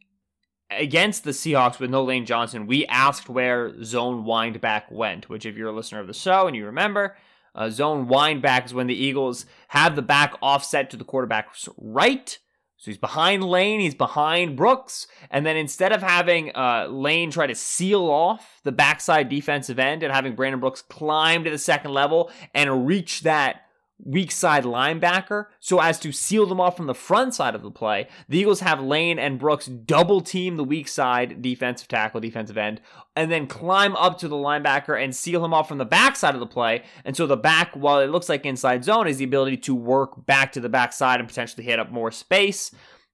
[0.77, 2.67] against the Seahawks with no Lane Johnson.
[2.67, 6.55] We asked where zone windback went, which, if you're a listener of the show and
[6.55, 7.17] you remember,
[7.55, 12.37] uh, zone windback is when the Eagles have the back offset to the quarterback's right.
[12.77, 17.47] So he's behind Lane, he's behind Brooks, and then instead of having uh, Lane try
[17.47, 21.91] to seal off the backside defensive end and having Brandon Brooks climb to the second
[21.91, 23.62] level and reach that
[24.05, 27.71] weak side linebacker so as to seal them off from the front side of the
[27.71, 28.07] play.
[28.27, 32.81] The Eagles have Lane and Brooks double team the weak side defensive tackle, defensive end,
[33.15, 36.33] and then climb up to the linebacker and seal him off from the back side
[36.33, 36.83] of the play.
[37.05, 40.25] And so the back, while it looks like inside zone, is the ability to work
[40.25, 42.71] back to the back side and potentially hit up more space.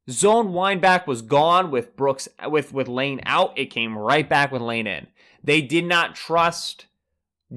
[0.10, 3.58] Zone wind back was gone with Brooks with with Lane out.
[3.58, 5.08] It came right back with Lane in.
[5.44, 6.88] They did not trust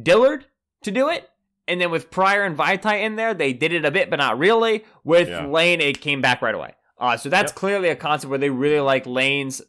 [0.01, 0.47] Dillard
[0.83, 1.31] to do it.
[1.69, 4.39] And then with Pryor and Vaitai in there, they did it a bit, but not
[4.39, 4.85] really.
[5.05, 5.47] With yeah.
[5.47, 6.75] Lane, it came back right away.
[6.99, 7.57] Uh, so that's yep.
[7.57, 9.63] clearly a concept where they really like Lane's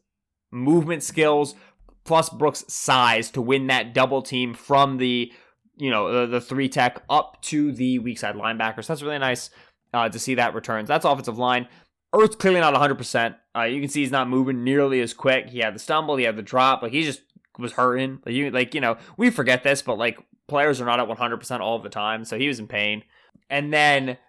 [0.52, 1.56] movement skills
[2.04, 5.32] plus Brooks' size to win that double team from the
[5.76, 8.86] you know the, the three tech up to the weak side linebackers.
[8.86, 9.50] So that's really nice
[9.94, 10.88] uh, to see that returns.
[10.88, 11.68] That's offensive line.
[12.16, 13.36] Earth's clearly not 100%.
[13.56, 15.50] Uh, you can see he's not moving nearly as quick.
[15.50, 16.84] He had the stumble, he had the drop.
[16.84, 17.22] Like he just
[17.58, 18.20] was hurting.
[18.26, 20.20] Like you, like you know, we forget this, but like
[20.54, 23.02] players are not at 100% all of the time, so he was in pain.
[23.50, 24.20] And then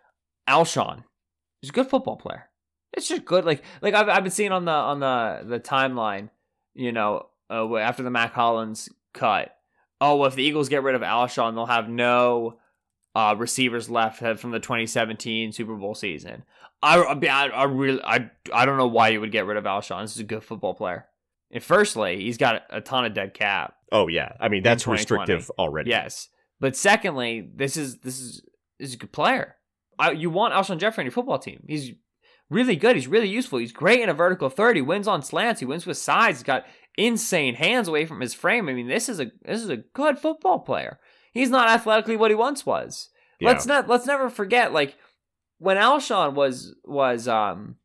[0.49, 1.05] Alshon,
[1.61, 2.49] he's a good football player.
[2.95, 3.45] It's just good.
[3.45, 6.31] Like like I've, I've been seeing on the on the the timeline,
[6.73, 9.55] you know, uh, after the Mack Hollins cut.
[10.01, 12.57] Oh, well, if the Eagles get rid of Alshon, they'll have no
[13.15, 16.45] uh, receivers left from the 2017 Super Bowl season.
[16.83, 20.03] I, I, I really I, I don't know why you would get rid of Alshon.
[20.03, 21.07] This is a good football player.
[21.55, 23.77] And firstly, he's got a ton of dead cap.
[23.93, 25.91] Oh yeah, I mean that's restrictive already.
[25.91, 26.29] Yes,
[26.61, 28.43] but secondly, this is this is
[28.81, 29.55] this is a good player.
[29.97, 31.65] I, you want Alshon Jeffery on your football team.
[31.69, 31.93] He's
[32.51, 32.97] really good.
[32.97, 33.61] He's really useful.
[33.61, 34.75] He's great in a vertical third.
[34.75, 35.61] He wins on slants.
[35.61, 36.39] He wins with sides.
[36.39, 36.67] He's got
[36.99, 38.69] insane hands away from his frame.
[38.69, 40.99] I mean, this is a this is a good football player.
[41.33, 43.11] He's not athletically what he once was.
[43.39, 43.51] Yeah.
[43.51, 44.97] Let's not let's never forget like
[45.59, 47.77] when Alshon was was um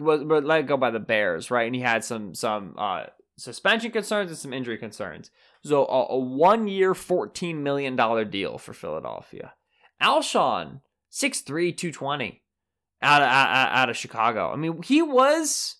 [0.00, 1.66] was let go by the Bears, right?
[1.66, 3.04] And he had some some uh,
[3.36, 5.30] suspension concerns and some injury concerns.
[5.62, 9.54] So a, a one year, fourteen million dollar deal for Philadelphia.
[10.00, 12.40] Alshon, 6'3", 220,
[13.02, 14.52] out of out, out of Chicago.
[14.52, 15.76] I mean, he was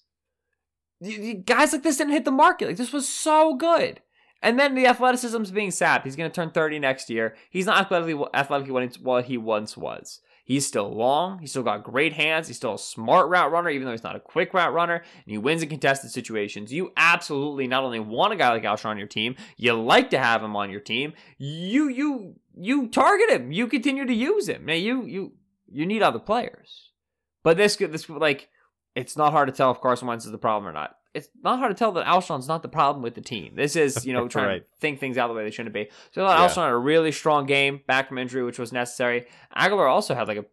[1.44, 2.68] guys like this didn't hit the market.
[2.68, 4.00] Like this was so good.
[4.42, 6.04] And then the athleticism's being sapped.
[6.04, 7.34] He's going to turn 30 next year.
[7.50, 10.20] He's not athletically athletically what he once was.
[10.48, 11.40] He's still long.
[11.40, 12.46] He's still got great hands.
[12.46, 14.94] He's still a smart route runner, even though he's not a quick route runner.
[14.94, 16.72] And he wins in contested situations.
[16.72, 20.18] You absolutely not only want a guy like Alshon on your team, you like to
[20.18, 21.12] have him on your team.
[21.36, 23.52] You you you target him.
[23.52, 24.64] You continue to use him.
[24.64, 25.32] Now you you
[25.70, 26.92] you need other players.
[27.42, 28.48] But this this like
[28.94, 31.58] it's not hard to tell if Carson Wentz is the problem or not it's not
[31.58, 33.54] hard to tell that Alshon's not the problem with the team.
[33.56, 34.62] This is, you know, trying right.
[34.62, 35.88] to think things out the way they shouldn't be.
[36.12, 36.36] So yeah.
[36.36, 39.26] Alshon had a really strong game back from injury, which was necessary.
[39.56, 40.44] Agholor also had like a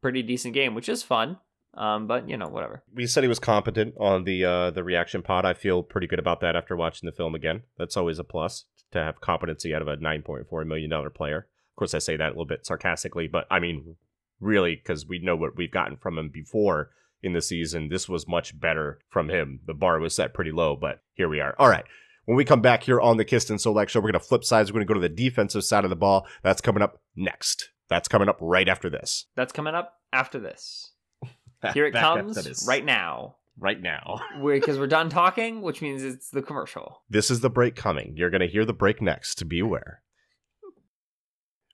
[0.00, 1.38] pretty decent game, which is fun.
[1.74, 2.82] Um, but you know, whatever.
[2.94, 5.46] We said he was competent on the uh, the reaction pod.
[5.46, 7.62] I feel pretty good about that after watching the film again.
[7.78, 11.08] That's always a plus to have competency out of a nine point four million dollar
[11.08, 11.46] player.
[11.72, 13.96] Of course, I say that a little bit sarcastically, but I mean
[14.38, 16.90] really because we know what we've gotten from him before
[17.22, 17.88] in the season.
[17.88, 19.60] This was much better from him.
[19.66, 21.54] The bar was set pretty low, but here we are.
[21.58, 21.84] All right.
[22.24, 24.44] When we come back here on the Kist and Solak show, we're going to flip
[24.44, 24.70] sides.
[24.70, 26.26] We're going to go to the defensive side of the ball.
[26.42, 27.70] That's coming up next.
[27.88, 29.26] That's coming up right after this.
[29.34, 30.92] That's coming up after this.
[31.74, 33.36] Here it comes right now.
[33.58, 34.20] Right now.
[34.42, 37.02] Because we're, we're done talking, which means it's the commercial.
[37.10, 38.14] This is the break coming.
[38.16, 39.46] You're going to hear the break next.
[39.48, 40.02] Be aware.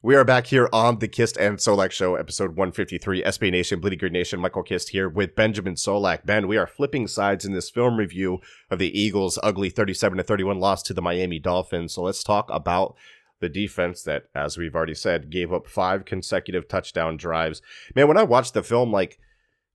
[0.00, 3.98] We are back here on the Kist and Solak Show, episode 153, SB Nation, Bleeding
[3.98, 4.38] Green Nation.
[4.38, 6.24] Michael Kist here with Benjamin Solak.
[6.24, 8.38] Ben, we are flipping sides in this film review
[8.70, 11.94] of the Eagles' ugly 37 31 loss to the Miami Dolphins.
[11.94, 12.94] So let's talk about
[13.40, 17.61] the defense that, as we've already said, gave up five consecutive touchdown drives.
[17.96, 19.18] Man, when I watched the film, like,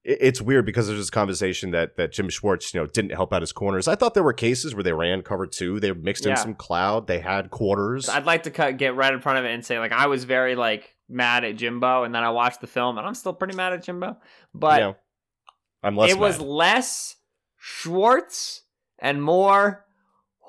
[0.03, 3.41] it's weird because there's this conversation that that Jim Schwartz, you know, didn't help out
[3.41, 3.87] his corners.
[3.87, 5.79] I thought there were cases where they ran cover two.
[5.79, 7.07] They mixed in some cloud.
[7.07, 8.09] They had quarters.
[8.09, 10.25] I'd like to cut, get right in front of it and say like I was
[10.25, 13.55] very like mad at Jimbo, and then I watched the film, and I'm still pretty
[13.55, 14.17] mad at Jimbo.
[14.53, 14.93] But Yeah.
[15.83, 17.17] I'm less it was less
[17.57, 18.63] Schwartz
[18.99, 19.85] and more.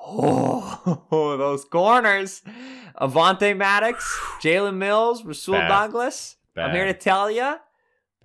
[0.07, 1.05] Oh,
[1.37, 2.41] those corners.
[2.99, 4.03] Avonte Maddox,
[4.41, 5.67] Jalen Mills, Rasul Bad.
[5.67, 6.37] Douglas.
[6.57, 7.59] I'm here to tell you, Bad.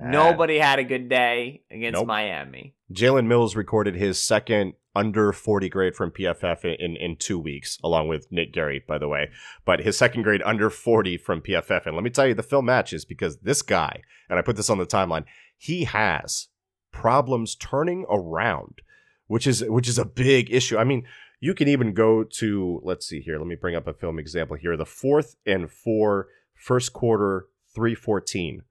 [0.01, 2.07] Uh, nobody had a good day against Nope.
[2.07, 2.75] Miami.
[2.93, 7.79] Jalen Mills recorded his second under 40 grade from PFF in, in, in two weeks,
[7.85, 9.31] along with Nate Gerry, by the way.
[9.65, 11.87] But his second grade under 40 from PFF.
[11.87, 14.71] And let me tell you, the film matches because this guy, and I put this
[14.71, 15.25] on the timeline,
[15.57, 16.49] he has
[16.93, 18.83] problems turning around,
[19.27, 20.77] which is which is a big issue.
[20.77, 21.05] I mean,
[21.39, 23.39] you can even go to let's see here.
[23.39, 24.77] Let me bring up a film example here.
[24.77, 28.63] The fourth and four, first quarter, 314.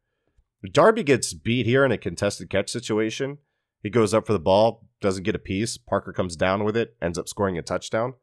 [0.68, 3.38] Darby gets beat here in a contested catch situation.
[3.82, 5.78] He goes up for the ball, doesn't get a piece.
[5.78, 8.16] Parker comes down with it, ends up scoring a touchdown.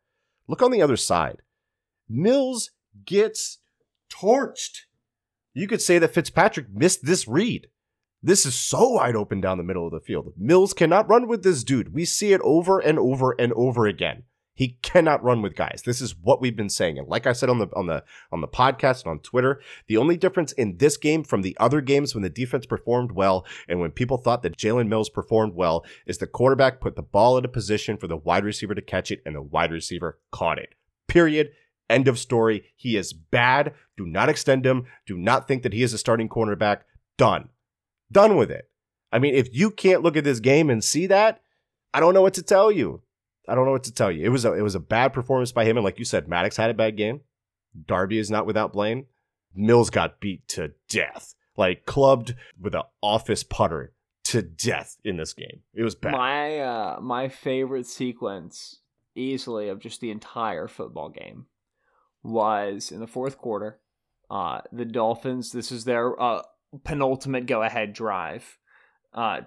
[0.46, 1.42] Look on the other side.
[2.09, 2.70] Mills
[3.05, 3.59] gets
[4.11, 4.81] torched.
[5.55, 7.68] You could say that Fitzpatrick missed this read.
[8.22, 10.33] This is so wide open down the middle of the field.
[10.37, 11.94] Mills cannot run with this dude.
[11.94, 14.25] We see it over and over and over again.
[14.57, 15.83] He cannot run with guys.
[15.85, 16.99] This is what we've been saying.
[16.99, 19.99] And like I said on the on the on the podcast and on Twitter, the
[19.99, 23.81] only difference in this game from the other games when the defense performed well and
[23.81, 27.45] when people thought that Jalen Mills performed well is the quarterback put the ball in
[27.45, 30.75] a position for the wide receiver to catch it and the wide receiver caught it.
[31.07, 31.51] Period.
[31.90, 32.64] End of story.
[32.75, 33.75] He is bad.
[33.97, 34.87] Do not extend him.
[35.07, 36.81] Do not think that he is a starting cornerback.
[37.19, 37.51] Done.
[38.11, 38.71] Done with it.
[39.12, 41.42] I mean, if you can't look at this game and see that,
[41.95, 43.03] I don't know what to tell you.
[43.49, 44.25] I don't know what to tell you.
[44.25, 46.57] It was a it was a bad performance by him, and like you said, Maddox
[46.57, 47.21] had a bad game.
[47.87, 49.07] Darby is not without blame.
[49.55, 53.93] Mills got beat to death, like clubbed with an office putter
[54.25, 55.61] to death in this game.
[55.75, 56.13] It was bad.
[56.13, 58.81] My uh, my favorite sequence,
[59.15, 61.47] easily of just the entire football game,
[62.23, 63.81] was in the fourth quarter.
[64.29, 65.53] Uh, the Dolphins.
[65.53, 66.43] This is their uh,
[66.85, 68.59] penultimate go-ahead drive.
[69.15, 69.41] Uh,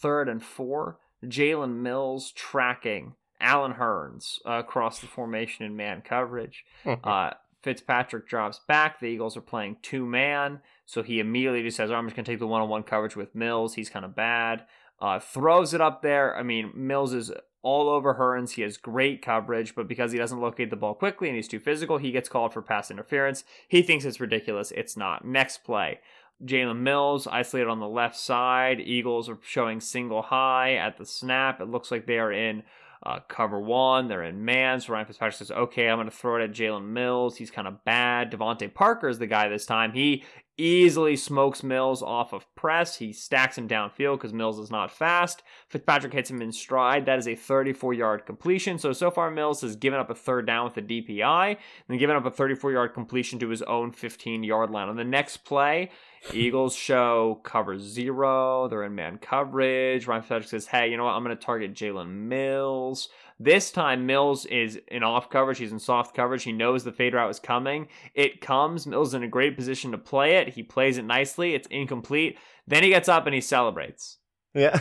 [0.00, 0.98] Third and four.
[1.24, 6.64] Jalen Mills tracking Allen Hurns uh, across the formation in man coverage.
[7.04, 7.30] Uh,
[7.62, 9.00] Fitzpatrick drops back.
[9.00, 12.24] The Eagles are playing two man, so he immediately just says, oh, "I'm just going
[12.24, 13.74] to take the one on one coverage with Mills.
[13.74, 14.64] He's kind of bad."
[15.00, 16.36] Uh, throws it up there.
[16.36, 17.32] I mean, Mills is
[17.62, 18.52] all over Hurns.
[18.52, 21.60] He has great coverage, but because he doesn't locate the ball quickly and he's too
[21.60, 23.44] physical, he gets called for pass interference.
[23.68, 24.72] He thinks it's ridiculous.
[24.72, 25.24] It's not.
[25.24, 26.00] Next play.
[26.44, 28.80] Jalen Mills isolated on the left side.
[28.80, 31.60] Eagles are showing single high at the snap.
[31.60, 32.62] It looks like they are in
[33.04, 34.08] uh, cover one.
[34.08, 34.80] They're in man.
[34.80, 37.36] So Ryan Fitzpatrick says, okay, I'm going to throw it at Jalen Mills.
[37.36, 38.30] He's kind of bad.
[38.30, 39.92] DeVante Parker is the guy this time.
[39.92, 40.24] He
[40.58, 42.96] easily smokes Mills off of press.
[42.96, 45.42] He stacks him downfield because Mills is not fast.
[45.68, 47.06] Fitzpatrick hits him in stride.
[47.06, 48.78] That is a 34 yard completion.
[48.78, 51.56] So, so far, Mills has given up a third down with a DPI
[51.88, 54.88] and given up a 34 yard completion to his own 15 yard line.
[54.88, 55.90] On the next play,
[56.32, 58.68] Eagles show cover zero.
[58.68, 60.06] They're in man coverage.
[60.06, 61.14] Ryan Fitzpatrick says, hey, you know what?
[61.14, 63.08] I'm going to target Jalen Mills.
[63.40, 65.58] This time, Mills is in off coverage.
[65.58, 66.44] He's in soft coverage.
[66.44, 67.88] He knows the fade route is coming.
[68.14, 68.86] It comes.
[68.86, 70.50] Mills is in a great position to play it.
[70.50, 71.54] He plays it nicely.
[71.54, 72.38] It's incomplete.
[72.68, 74.18] Then he gets up and he celebrates.
[74.54, 74.80] yeah.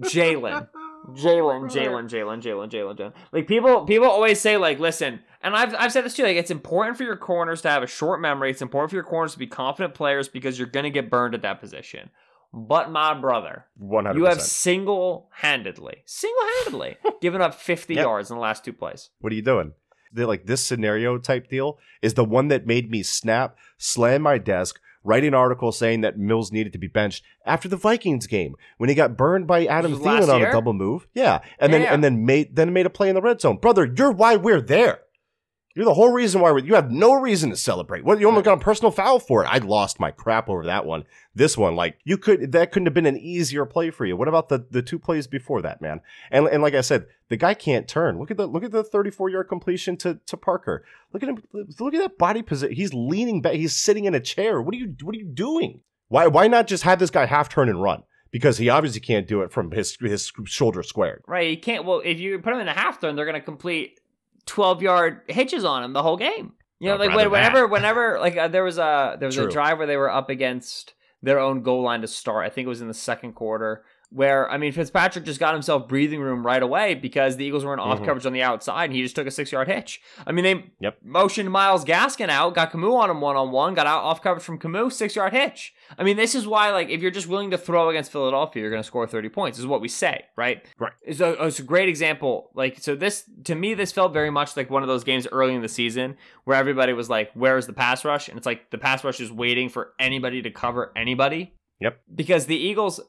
[0.00, 0.68] Jalen.
[1.10, 3.12] Jalen, Jalen, Jalen, Jalen, Jalen, Jalen.
[3.32, 6.22] Like people, people always say, like, listen, and I've I've said this too.
[6.22, 8.50] Like, it's important for your corners to have a short memory.
[8.50, 11.42] It's important for your corners to be confident players because you're gonna get burned at
[11.42, 12.10] that position.
[12.54, 14.14] But my brother, 100%.
[14.14, 18.02] you have single-handedly, single-handedly given up 50 Yep.
[18.02, 19.10] yards in the last two plays.
[19.20, 19.72] What are you doing?
[20.12, 24.36] The, like this scenario type deal is the one that made me snap, slam my
[24.36, 28.54] desk, write an article saying that Mills needed to be benched after the Vikings game
[28.78, 31.06] when he got burned by Adam Thielen on a double move.
[31.14, 31.94] Yeah, and then Yeah.
[31.94, 33.56] and then made then made a play in the red zone.
[33.56, 35.00] Brother, you're why we're there.
[35.74, 38.04] You're the whole reason why we're, you have no reason to celebrate.
[38.04, 39.48] What you almost got a personal foul for it.
[39.48, 41.04] I lost my crap over that one.
[41.34, 44.16] This one, like you could, that couldn't have been an easier play for you.
[44.16, 46.00] What about the the two plays before that, man?
[46.30, 48.18] And and like I said, the guy can't turn.
[48.18, 50.84] Look at the look at the 34 yard completion to to Parker.
[51.12, 51.42] Look at him.
[51.52, 52.76] Look at that body position.
[52.76, 53.54] He's leaning back.
[53.54, 54.60] He's sitting in a chair.
[54.60, 55.80] What are you What are you doing?
[56.08, 58.02] Why Why not just have this guy half turn and run?
[58.30, 61.22] Because he obviously can't do it from his his shoulder squared.
[61.26, 61.48] Right?
[61.48, 61.86] he can't.
[61.86, 63.98] Well, if you put him in a half turn, they're gonna complete
[64.46, 66.52] 12 yard hitches on him the whole game.
[66.80, 69.36] You know, I'd like rather when- whenever, whenever, like uh, there was a there was
[69.38, 72.44] a drive where they were up against their own goal line to start.
[72.44, 73.84] I think it was in the second quarter.
[74.14, 77.72] Where I mean, Fitzpatrick just got himself breathing room right away because the Eagles were
[77.72, 78.04] in off Mhm.
[78.04, 80.02] coverage on the outside, and he just took a six yard hitch.
[80.26, 80.98] I mean, they Yep.
[81.02, 84.44] motioned Myles Gaskin out, got Kamu on him one on one, got out off coverage
[84.44, 85.72] from Kamu, six yard hitch.
[85.98, 88.70] I mean, this is why, like, if you're just willing to throw against Philadelphia, you're
[88.70, 90.62] going to score 30 points, is what we say, right?
[90.78, 90.92] Right.
[91.02, 92.50] It's a, it's a great example.
[92.54, 95.54] Like, so this, to me, this felt very much like one of those games early
[95.54, 98.28] in the season where everybody was like, where's the pass rush?
[98.28, 101.54] And it's like the pass rush is waiting for anybody to cover anybody.
[101.80, 102.00] Yep.
[102.14, 103.00] Because the Eagles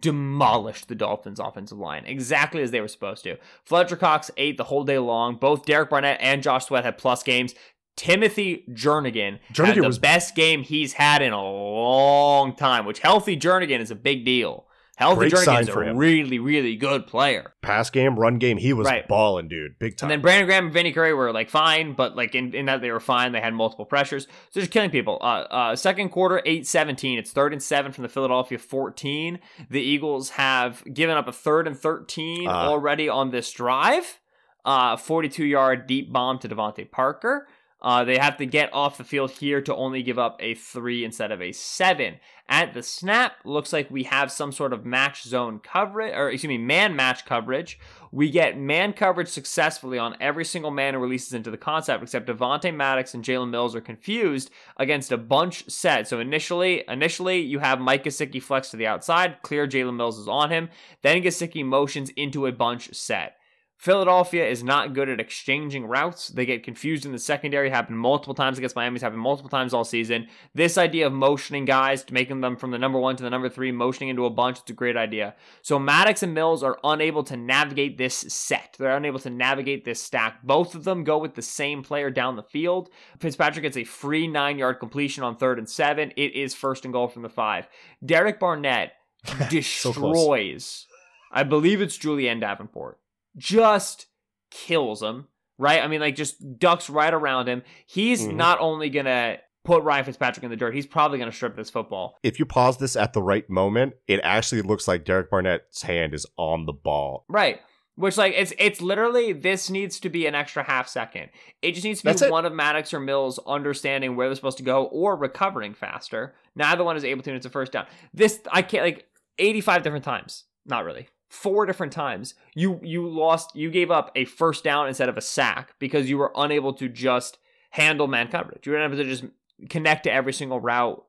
[0.00, 3.36] demolished the Dolphins' offensive line exactly as they were supposed to.
[3.64, 5.36] Fletcher Cox ate the whole day long.
[5.36, 7.54] Both Derek Barnett and Josh Sweat had plus games.
[7.96, 13.36] Timothy Jernigan, had the was- best game he's had in a long time, which healthy
[13.36, 14.65] Jernigan is a big deal.
[14.96, 15.96] Healthy Great Jernigan sign is a for him.
[15.96, 17.52] really, really good player.
[17.62, 19.06] Pass game, run game, he was Right.
[19.06, 19.78] balling, dude.
[19.78, 20.06] Big time.
[20.10, 22.80] And then Brandon Graham and Vinny Curry were like fine, but like in, in that
[22.80, 23.32] they were fine.
[23.32, 24.26] They had multiple pressures.
[24.50, 25.18] So just killing people.
[25.20, 27.18] Uh, uh, second quarter, 8 17.
[27.18, 29.38] It's third and seven from the Philadelphia 14.
[29.68, 32.52] The Eagles have given up a third and 13 Uh.
[32.52, 34.20] already on this drive.
[34.64, 37.46] Uh, 42 yard deep bomb to DeVante Parker.
[37.82, 41.04] Uh, they have to get off the field here to only give up a three
[41.04, 42.16] instead of a seven.
[42.48, 46.48] At the snap, looks like we have some sort of match zone coverage, or excuse
[46.48, 47.78] me, man match coverage.
[48.12, 52.28] We get man coverage successfully on every single man who releases into the concept, except
[52.28, 56.08] Devontae Maddox and Jalen Mills are confused against a bunch set.
[56.08, 60.28] So initially, initially you have Mike Gesicki flex to the outside, clear Jalen Mills is
[60.28, 60.70] on him.
[61.02, 63.36] Then Gesicki motions into a bunch set.
[63.76, 66.28] Philadelphia is not good at exchanging routes.
[66.28, 67.68] They get confused in the secondary.
[67.68, 68.96] Happened multiple times against Miami.
[68.96, 70.28] It's happened multiple times all season.
[70.54, 73.50] This idea of motioning guys to making them from the number one to the number
[73.50, 75.34] three, motioning into a bunch, it's a great idea.
[75.60, 78.76] So Maddox and Mills are unable to navigate this set.
[78.78, 80.42] They're unable to navigate this stack.
[80.42, 82.88] Both of them go with the same player down the field.
[83.20, 86.12] Fitzpatrick gets a free nine yard completion on third and seven.
[86.16, 87.68] It is first and goal from the five.
[88.04, 88.92] Derek Barnett
[89.50, 90.86] destroys.
[91.30, 92.98] I believe it's Julian Davenport.
[93.36, 94.06] Just
[94.50, 95.28] kills him,
[95.58, 95.82] right?
[95.82, 97.62] I mean, like just ducks right around him.
[97.86, 98.34] He's Mhm.
[98.34, 102.16] not only gonna put Ryan Fitzpatrick in the dirt, he's probably gonna strip this football.
[102.22, 106.14] if you pause this at the right moment, it actually looks like Derek Barnett's hand
[106.14, 107.24] is on the ball.
[107.28, 107.60] Right.
[107.96, 111.30] Which like it's it's literally this needs to be an extra half second.
[111.62, 112.30] It just needs to be That's it.
[112.30, 116.34] one of Maddox or Mills understanding where they're supposed to go or recovering faster.
[116.54, 117.86] Neither one is able to, and it's a first down.
[118.12, 119.06] This I can't like
[119.38, 120.44] 85 different times.
[120.66, 121.08] Not really.
[121.28, 122.34] Four different times.
[122.54, 126.18] You you lost you gave up a first down instead of a sack because you
[126.18, 127.38] were unable to just
[127.70, 128.66] handle man coverage.
[128.66, 129.24] You were unable to just
[129.68, 131.04] connect to every single route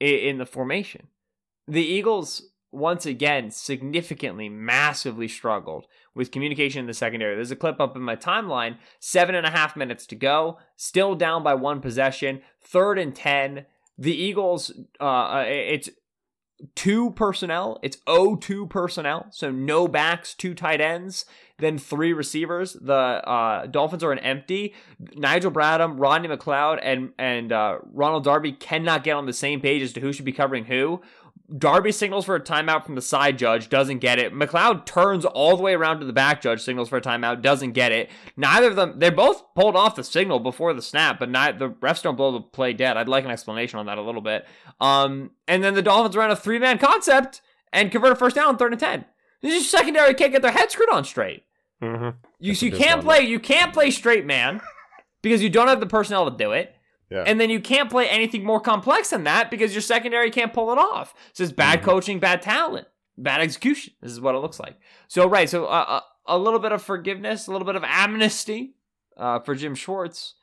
[0.00, 1.08] in the formation.
[1.66, 7.34] The Eagles once again significantly, massively struggled with communication in the secondary.
[7.34, 8.78] There's a clip up in my timeline.
[8.98, 10.58] Seven and a half minutes to go.
[10.76, 12.42] Still down by one possession.
[12.60, 13.66] Third and ten.
[13.96, 14.72] The Eagles.
[15.00, 15.88] Uh, uh, it's
[16.74, 17.78] two personnel.
[17.82, 19.26] It's 0-2 personnel.
[19.30, 21.24] So no backs, two tight ends,
[21.58, 22.74] then three receivers.
[22.74, 24.74] The uh, Dolphins are an empty.
[25.14, 29.82] Nigel Bradham, Rodney McLeod, and and uh, Ronald Darby cannot get on the same page
[29.82, 31.00] as to who should be covering who.
[31.58, 34.32] Darby signals for a timeout from the side judge, doesn't get it.
[34.32, 37.72] McLeod turns all the way around to the back judge, signals for a timeout, doesn't
[37.72, 38.10] get it.
[38.36, 41.68] Neither of them, they both pulled off the signal before the snap, but not, the
[41.68, 42.96] refs don't blow the play dead.
[42.96, 44.46] I'd like an explanation on that a little bit.
[44.80, 47.42] Um, and then the Dolphins ran a three man concept
[47.74, 49.04] and convert a first down, third and 10.
[49.42, 51.44] This is secondary can't get their head screwed on straight.
[51.82, 52.16] Mm-hmm.
[52.40, 54.62] You, you can't play you can't play straight man
[55.20, 56.73] because you don't have the personnel to do it.
[57.14, 57.24] Yeah.
[57.26, 60.72] And then you can't play anything more complex than that because your secondary can't pull
[60.72, 61.14] it off.
[61.32, 61.84] So it's bad Mhm.
[61.84, 63.94] coaching, bad talent, bad execution.
[64.02, 64.76] This is what it looks like.
[65.08, 68.74] So right, so uh, uh, a little bit of forgiveness, a little bit of amnesty
[69.16, 70.34] uh, for Jim Schwartz,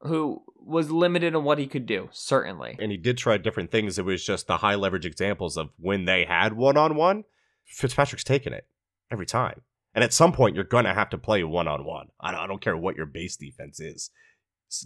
[0.00, 2.08] who was limited in what he could do.
[2.12, 2.76] Certainly.
[2.78, 3.98] and he did try different things.
[3.98, 7.24] It was just the high leverage examples of when they had one on one.
[7.66, 8.66] Fitzpatrick's taking it
[9.10, 9.60] every time.
[9.94, 12.08] And at some point, you're going to have to play one on one.
[12.20, 14.10] I don't care what your base defense is.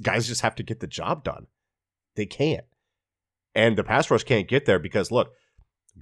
[0.02, 1.46] Guys just have to get the job done.
[2.16, 2.64] They can't.
[3.54, 5.32] And the pass rush can't get there because, look,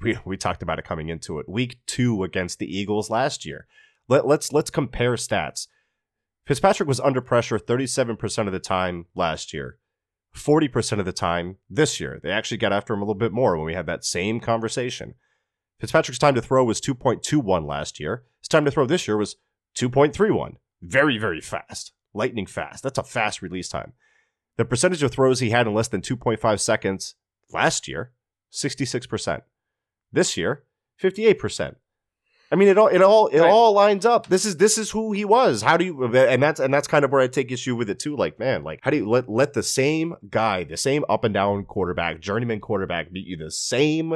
[0.03, 1.49] we, we talked about it coming into it.
[1.49, 3.66] Week two against the Eagles last year.
[4.09, 5.66] Let, let's let's compare stats.
[6.47, 9.79] Fitzpatrick was under pressure 37% of the time last year.
[10.37, 12.20] 40% of the time this year.
[12.22, 15.14] They actually got after him a little bit more when we had that same conversation.
[15.81, 18.24] Fitzpatrick's time to throw was 2.21 last year.
[18.41, 19.37] His time to throw this year was
[19.77, 20.57] 2.31.
[20.83, 21.93] Very, very fast.
[22.17, 22.83] Lightning fast.
[22.83, 23.93] That's a fast release time.
[24.57, 27.14] The percentage of throws he had in less than 2.5 seconds
[27.53, 28.12] last year,
[28.53, 29.43] 66%.
[30.12, 30.64] This year,
[31.03, 31.77] 58%.
[32.51, 33.51] I mean, it all it all it Right.
[33.51, 34.29] all lines up.
[34.29, 35.62] This is this is who he was.
[35.62, 37.99] How do you and that's and that's kind of where I take issue with it
[37.99, 38.17] too.
[38.17, 41.35] Like, man, like how do you let let the same guy, the same up and
[41.35, 44.14] down quarterback, journeyman quarterback, beat you the same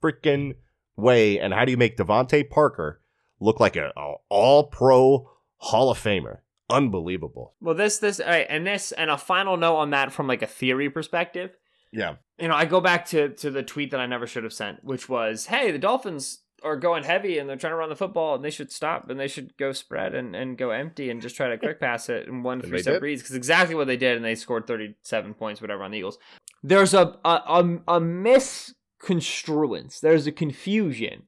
[0.00, 0.54] freaking
[0.96, 1.40] way?
[1.40, 3.00] And how do you make DeVante Parker
[3.40, 6.38] look like a, a all pro Hall of Famer?
[6.70, 7.54] Unbelievable.
[7.60, 10.42] Well, this, this, all right, and this, and a final note on that from like
[10.42, 11.56] a theory perspective.
[11.92, 12.16] Yeah.
[12.38, 14.82] You know, I go back to to the tweet that I never should have sent,
[14.82, 18.34] which was, "Hey, the Dolphins are going heavy and they're trying to run the football,
[18.34, 21.36] and they should stop and they should go spread and, and go empty and just
[21.36, 24.16] try to quick pass it and one three step reads because exactly what they did,
[24.16, 26.18] and they scored thirty seven points, whatever, on the Eagles.
[26.62, 30.00] There's a a, a a misconstruence.
[30.00, 31.24] There's a confusion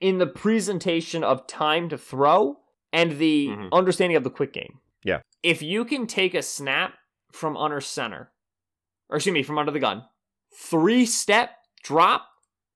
[0.00, 2.58] in the presentation of time to throw
[2.92, 3.68] and the Mhm.
[3.72, 4.80] understanding of the quick game.
[5.04, 5.20] Yeah.
[5.42, 6.94] If you can take a snap
[7.32, 8.32] from under center,
[9.08, 10.04] or excuse me, from under the gun,
[10.54, 11.50] three step
[11.82, 12.28] drop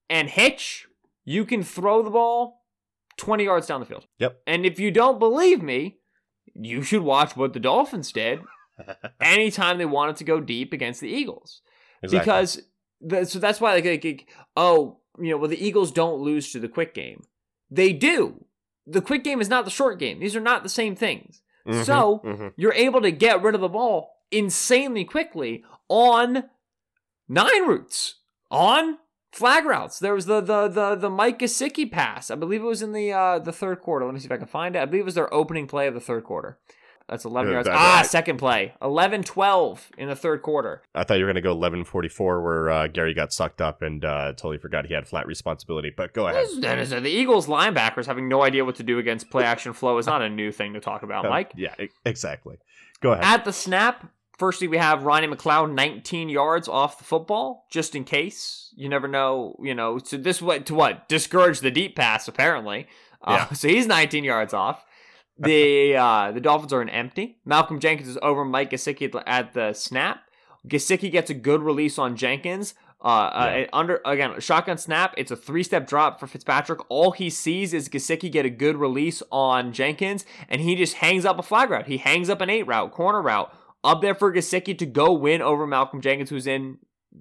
[0.08, 0.86] and hitch,
[1.24, 2.64] you can throw the ball
[3.18, 4.06] 20 yards down the field.
[4.18, 4.42] Yep.
[4.46, 5.98] And if you don't believe me,
[6.54, 8.40] you should watch what the Dolphins did
[9.20, 11.62] anytime they wanted to go deep against the Eagles
[12.02, 12.18] Exactly.
[12.20, 12.62] because
[13.00, 16.52] the, so that's why like, like, like, oh you know well the Eagles don't lose
[16.52, 17.22] to the quick game
[17.70, 18.44] they do
[18.86, 20.20] the quick game is not the short game.
[20.20, 21.42] These are not the same things.
[21.66, 22.52] Mhm, so mhm.
[22.56, 26.44] you're able to get rid of the ball insanely quickly on
[27.28, 28.16] nine routes
[28.50, 28.98] on
[29.32, 29.98] flag routes.
[29.98, 32.30] There was the the the the Mike Gesicki pass.
[32.30, 34.04] I believe it was in the uh the third quarter.
[34.04, 34.80] Let me see if I can find it.
[34.80, 36.58] I believe it was their opening play of the third quarter
[37.08, 41.24] that's 11 yards that- ah second play 11-12 in the third quarter I thought you
[41.24, 44.86] were going to go 1144 where uh, Gerry got sucked up and uh, totally forgot
[44.86, 45.92] he had flat responsibility.
[45.94, 46.44] But go ahead.
[46.44, 50.06] Is- The Eagles linebackers having no idea what to do against play action flow is
[50.06, 51.52] not a new thing to talk about, Mike.
[51.56, 52.56] yeah, exactly.
[53.00, 53.24] Go ahead.
[53.24, 58.04] At the snap, firstly, we have Ronnie McLeod 19 yards off the football, just in
[58.04, 58.72] case.
[58.74, 59.98] You never know, you know.
[59.98, 61.08] So this way to what?
[61.08, 62.86] Discourage the deep pass, apparently.
[63.22, 64.84] Uh, so he's 19 yards off.
[65.38, 67.38] The uh, the Dolphins are in empty.
[67.44, 70.22] Malcolm Jenkins is over Mike Gesicki at the, snap.
[70.66, 72.74] Gesicki gets a good release on Jenkins.
[73.04, 75.14] Uh, uh, under again shotgun snap.
[75.18, 76.80] It's a three step drop for Fitzpatrick.
[76.88, 81.26] All he sees is Gesicki get a good release on Jenkins, and he just hangs
[81.26, 81.86] up a flag route.
[81.86, 83.52] He hangs up an eight route, corner route,
[83.84, 86.78] up there for Gesicki to go win over Malcolm Jenkins, who's in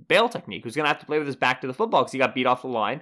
[0.07, 2.19] bail technique, who's gonna have to play with his back to the football because he
[2.19, 3.01] got beat off the line.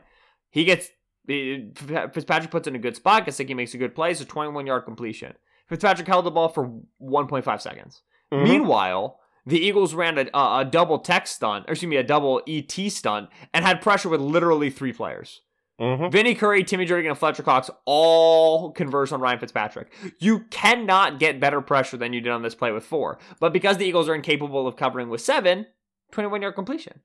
[0.49, 0.89] He gets
[1.28, 3.26] Fitzpatrick puts in a good spot.
[3.26, 4.11] Gesicki makes a good play.
[4.11, 5.34] It's a 21 yard completion.
[5.67, 6.69] Fitzpatrick held the ball for
[7.01, 8.01] 1.5 seconds.
[8.32, 8.43] Mhm.
[8.43, 12.41] Meanwhile, the Eagles ran a, a, a double tech stunt, or excuse me, a double
[12.47, 15.41] ET stunt, and had pressure with literally three players.
[15.82, 16.11] Mhm.
[16.11, 19.91] Vinny Curry, Timmy Jordan, and Fletcher Cox all converse on Ryan Fitzpatrick.
[20.19, 23.17] You cannot get better pressure than you did on this play with four.
[23.39, 25.65] But because the Eagles are incapable of covering with seven,
[26.11, 26.99] 21 yard completion.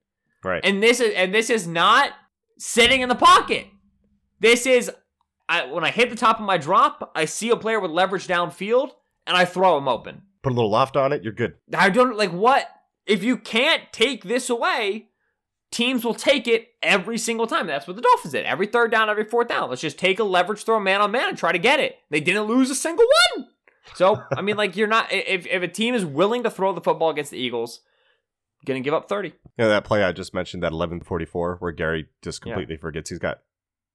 [0.44, 0.60] Right.
[0.64, 2.12] And this is and this is not
[2.58, 3.66] sitting in the pocket.
[4.40, 4.90] This is
[5.48, 8.26] I, when I hit the top of my drop, I see a player with leverage
[8.26, 8.90] downfield,
[9.26, 10.22] and I throw him open.
[10.42, 11.22] Put a little loft on it.
[11.24, 11.54] You're good.
[11.74, 12.68] I don't like what
[13.06, 15.08] if you can't take this away.
[15.70, 17.66] Teams will take it every single time.
[17.66, 18.46] That's what the Dolphins did.
[18.46, 19.68] Every third down, every fourth down.
[19.68, 21.96] Let's just take a leverage throw man on man and try to get it.
[22.08, 23.04] They didn't lose a single
[23.36, 23.48] one.
[23.94, 26.80] So, I mean, like, you're not, if, if a team is willing to throw the
[26.80, 27.80] football against the Eagles,
[28.64, 29.34] gonna give up 30.
[29.58, 32.52] Yeah, that play I just mentioned, that 1144, where Gerry just Yeah.
[32.54, 33.40] completely forgets he's got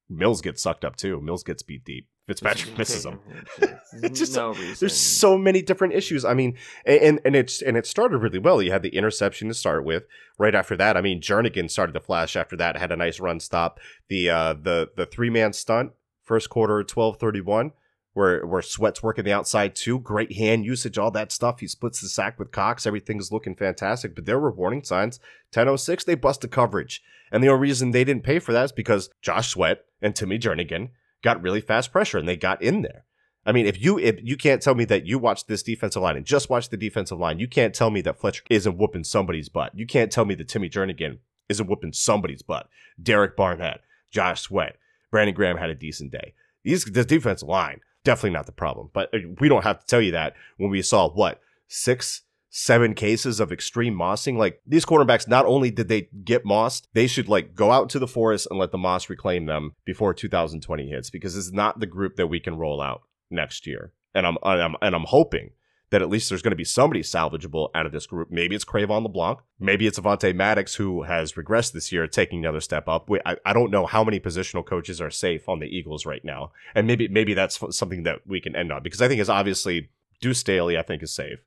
[0.08, 1.20] Mills gets sucked up too.
[1.20, 2.08] Mills gets beat deep.
[2.26, 3.20] Fitzpatrick misses him.
[4.02, 4.76] It's just- no reason.
[4.80, 6.24] There's so many different issues.
[6.24, 8.60] I mean, and and it's and it started really well.
[8.60, 10.04] You had the interception to start with.
[10.38, 12.34] Right after that, I mean, Jernigan started to flash.
[12.34, 13.78] After that, had a nice run stop.
[14.08, 15.92] The uh the the three man stunt
[16.24, 17.70] first quarter twelve thirty one.
[18.14, 19.98] Where, where Sweat's working the outside too.
[19.98, 21.60] Great hand usage, all that stuff.
[21.60, 22.86] He splits the sack with Cox.
[22.86, 24.14] Everything's looking fantastic.
[24.14, 25.18] But there were warning signs.
[25.52, 27.02] 10.06, they bust the coverage.
[27.32, 30.38] And the only reason they didn't pay for that is because Josh Sweat and Timmy
[30.38, 30.90] Jernigan
[31.22, 33.04] got really fast pressure and they got in there.
[33.46, 36.16] I mean, if you if you can't tell me that you watched this defensive line
[36.16, 39.48] and just watched the defensive line, you can't tell me that Fletcher isn't whooping somebody's
[39.48, 39.72] butt.
[39.74, 42.68] You can't tell me that Timmy Jernigan isn't whooping somebody's butt.
[43.02, 44.76] Derek Barnett, Josh Sweat,
[45.10, 46.34] Brandon Graham had a decent day.
[46.62, 50.00] These this defensive line definitely not the problem, but uh, we don't have to tell
[50.00, 52.22] you that when we saw what six.
[52.56, 54.36] Seven cases of extreme mossing.
[54.36, 57.98] Like these quarterbacks, not only did they get mossed, they should like go out to
[57.98, 61.86] the forest and let the moss reclaim them before 2020 hits because it's not the
[61.86, 63.92] group that we can roll out next year.
[64.14, 65.50] And I'm and I'm and I'm hoping
[65.90, 68.30] that at least there's going to be somebody salvageable out of this group.
[68.30, 69.38] Maybe it's Cre'Von LeBlanc.
[69.60, 73.08] Maybe it's Avonte Maddox who has regressed this year, taking another step up.
[73.08, 76.24] We, I, I don't know how many positional coaches are safe on the Eagles right
[76.24, 79.30] now, and maybe maybe that's something that we can end on because I think it's
[79.30, 80.78] obviously Deuce Staley.
[80.78, 81.38] I think is safe.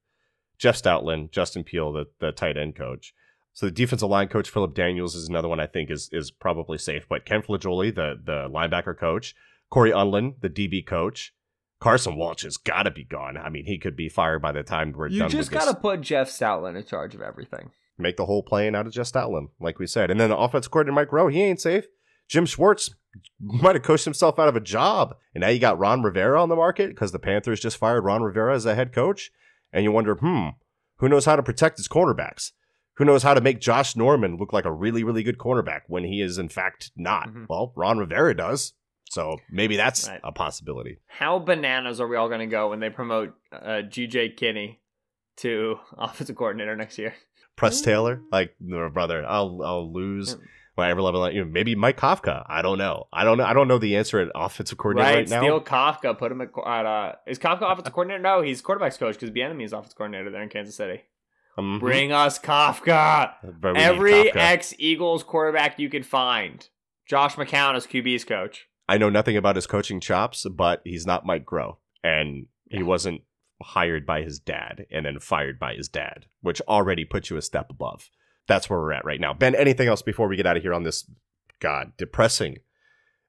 [0.58, 3.14] Jeff Stoutland, Justin Peelle, the the tight end coach.
[3.54, 6.78] So the defensive line coach Philip Daniels is another one I think is is probably
[6.78, 7.08] safe.
[7.10, 9.36] But Ken Flajole, the the linebacker coach,
[9.70, 11.34] Cory Undlin, the DB coach.
[11.80, 13.38] Carson Walch has got to be gone.
[13.38, 15.76] I mean, he could be fired by the time we're You done You just gotta
[15.76, 17.72] put Jeff Stoutland in charge of everything.
[18.00, 20.10] Make the whole plane out of Jeff Stoutland, like we said.
[20.12, 21.86] And then the offense coordinator, Mike Groh, he ain't safe.
[22.28, 22.94] Jim Schwartz
[23.40, 25.16] might have coached himself out of a job.
[25.34, 28.22] And now you got Ron Rivera on the market because the Panthers just fired Ron
[28.22, 29.32] Rivera as a head coach.
[29.72, 30.50] And you wonder, hmm,
[30.98, 32.52] who knows how to protect his cornerbacks?
[32.98, 36.04] Who knows how to make Josh Norman look like a really, really good cornerback when
[36.04, 37.30] he is, in fact, not?
[37.30, 37.46] Mhm.
[37.48, 38.74] Well, Ron Rivera does.
[39.10, 40.20] So maybe that's Right.
[40.24, 41.00] a possibility.
[41.08, 44.80] How bananas are we all gonna go when they promote uh, GJ Kinney
[45.38, 47.14] to offensive coordinator next year?
[47.56, 50.36] Press Taylor, like, no, brother, I'll, I'll lose.
[50.36, 50.42] Mm.
[50.76, 52.46] Whatever level, you know, maybe Mike Kafka.
[52.48, 53.08] I don't know.
[53.12, 53.46] I don't know.
[53.46, 55.42] I don't know the answer at offensive coordinator right, Right, now.
[55.42, 58.22] steal Kafka, put him at, uh, is Kafka offensive coordinator?
[58.22, 61.02] No, he's quarterbacks coach because Bieniemy is offensive coordinator there in Kansas City.
[61.58, 61.80] Mhm.
[61.80, 63.34] Bring us Kafka.
[63.60, 66.70] But we need Every ex Eagles quarterback you can find.
[67.08, 68.68] Josh McCown is QB's coach.
[68.90, 72.84] I know nothing about his coaching chops, but he's not Mike Groh, and he Yeah.
[72.84, 73.22] wasn't
[73.62, 77.42] hired by his dad and then fired by his dad, which already puts you a
[77.42, 78.10] step above.
[78.48, 79.34] That's where we're at right now.
[79.34, 81.10] Ben, anything else before we get out of here on this,
[81.60, 82.60] God, depressing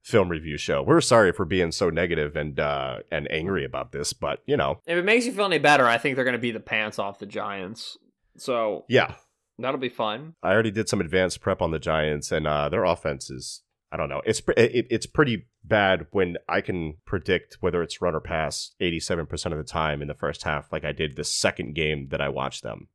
[0.02, 0.82] film review show?
[0.82, 4.80] We're sorry for being so negative and uh, and angry about this, but you know,
[4.86, 6.98] If it makes you feel any better, I think they're going to be the pants
[6.98, 7.96] off the Giants.
[8.36, 9.14] So yeah,
[9.58, 10.34] that'll be fun.
[10.42, 13.62] I already did some advanced prep on the Giants, and uh, their offense is.
[13.90, 14.22] I don't know.
[14.26, 19.52] It's it, it's pretty bad when I can predict whether it's run or pass 87%
[19.52, 22.28] of the time in the first half, like I did the second game that I
[22.28, 22.88] watched them.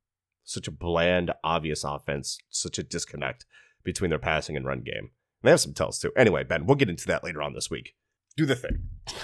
[0.44, 3.46] Such a bland, obvious offense, such a disconnect
[3.82, 4.96] between their passing and run game.
[5.04, 5.10] And
[5.42, 6.12] they have some tells too.
[6.16, 7.94] Anyway, Ben, we'll get into that later on this week.
[8.36, 8.90] Do the thing.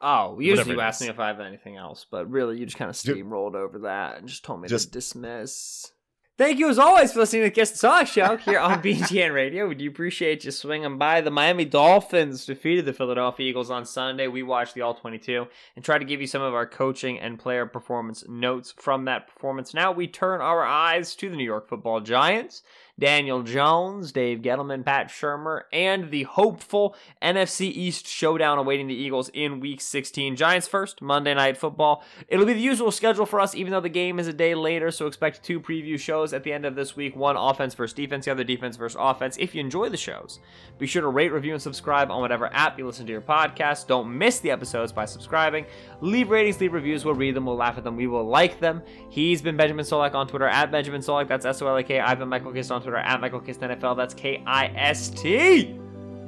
[0.00, 2.90] Oh, usually you ask me if I have anything else, but really you just kind
[2.90, 5.90] of steamrolled over that and just told me Just- to dismiss.
[6.38, 9.32] Thank you as always for listening to the Kist and Solak Show here on BGN
[9.32, 9.66] Radio.
[9.66, 11.22] We do appreciate you swinging by.
[11.22, 14.28] The Miami Dolphins defeated the Philadelphia Eagles on Sunday.
[14.28, 17.38] We watched the All 22 and tried to give you some of our coaching and
[17.38, 19.72] player performance notes from that performance.
[19.72, 22.62] Now we turn our eyes to the New York football Giants.
[22.98, 29.28] Daniel Jones, Dave Gettleman, Pat Shurmur, and the hopeful NFC East showdown awaiting the Eagles
[29.34, 30.34] in Week 16.
[30.34, 32.02] Giants first, Monday Night Football.
[32.28, 34.90] It'll be the usual schedule for us, even though the game is a day later,
[34.90, 38.24] so expect two preview shows at the end of this week one offense versus defense,
[38.24, 39.36] the other defense versus offense.
[39.38, 40.40] If you enjoy the shows,
[40.78, 43.88] be sure to rate, review, and subscribe on whatever app you listen to your podcast.
[43.88, 45.66] Don't miss the episodes by subscribing.
[46.00, 47.04] Leave ratings, leave reviews.
[47.04, 48.80] We'll read them, we'll laugh at them, we will like them.
[49.10, 51.28] He's been Benjamin Solak on Twitter at Benjamin Solak.
[51.28, 52.00] That's S O L A K.
[52.00, 53.96] I've been Michael Kist on Twitter at Michael Kist NFL.
[53.96, 55.74] That's K I S T.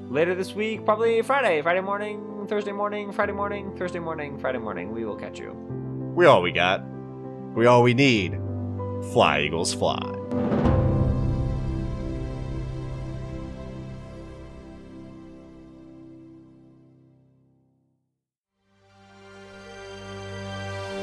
[0.09, 4.91] Later this week, probably Friday, Friday morning, Thursday morning, Friday morning, Thursday morning, Friday morning.
[4.91, 5.53] We will catch you.
[6.17, 6.83] We all we got.
[7.55, 8.41] We all we need.
[9.13, 10.01] Fly, Eagles, fly.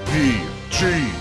[0.07, 1.11] PG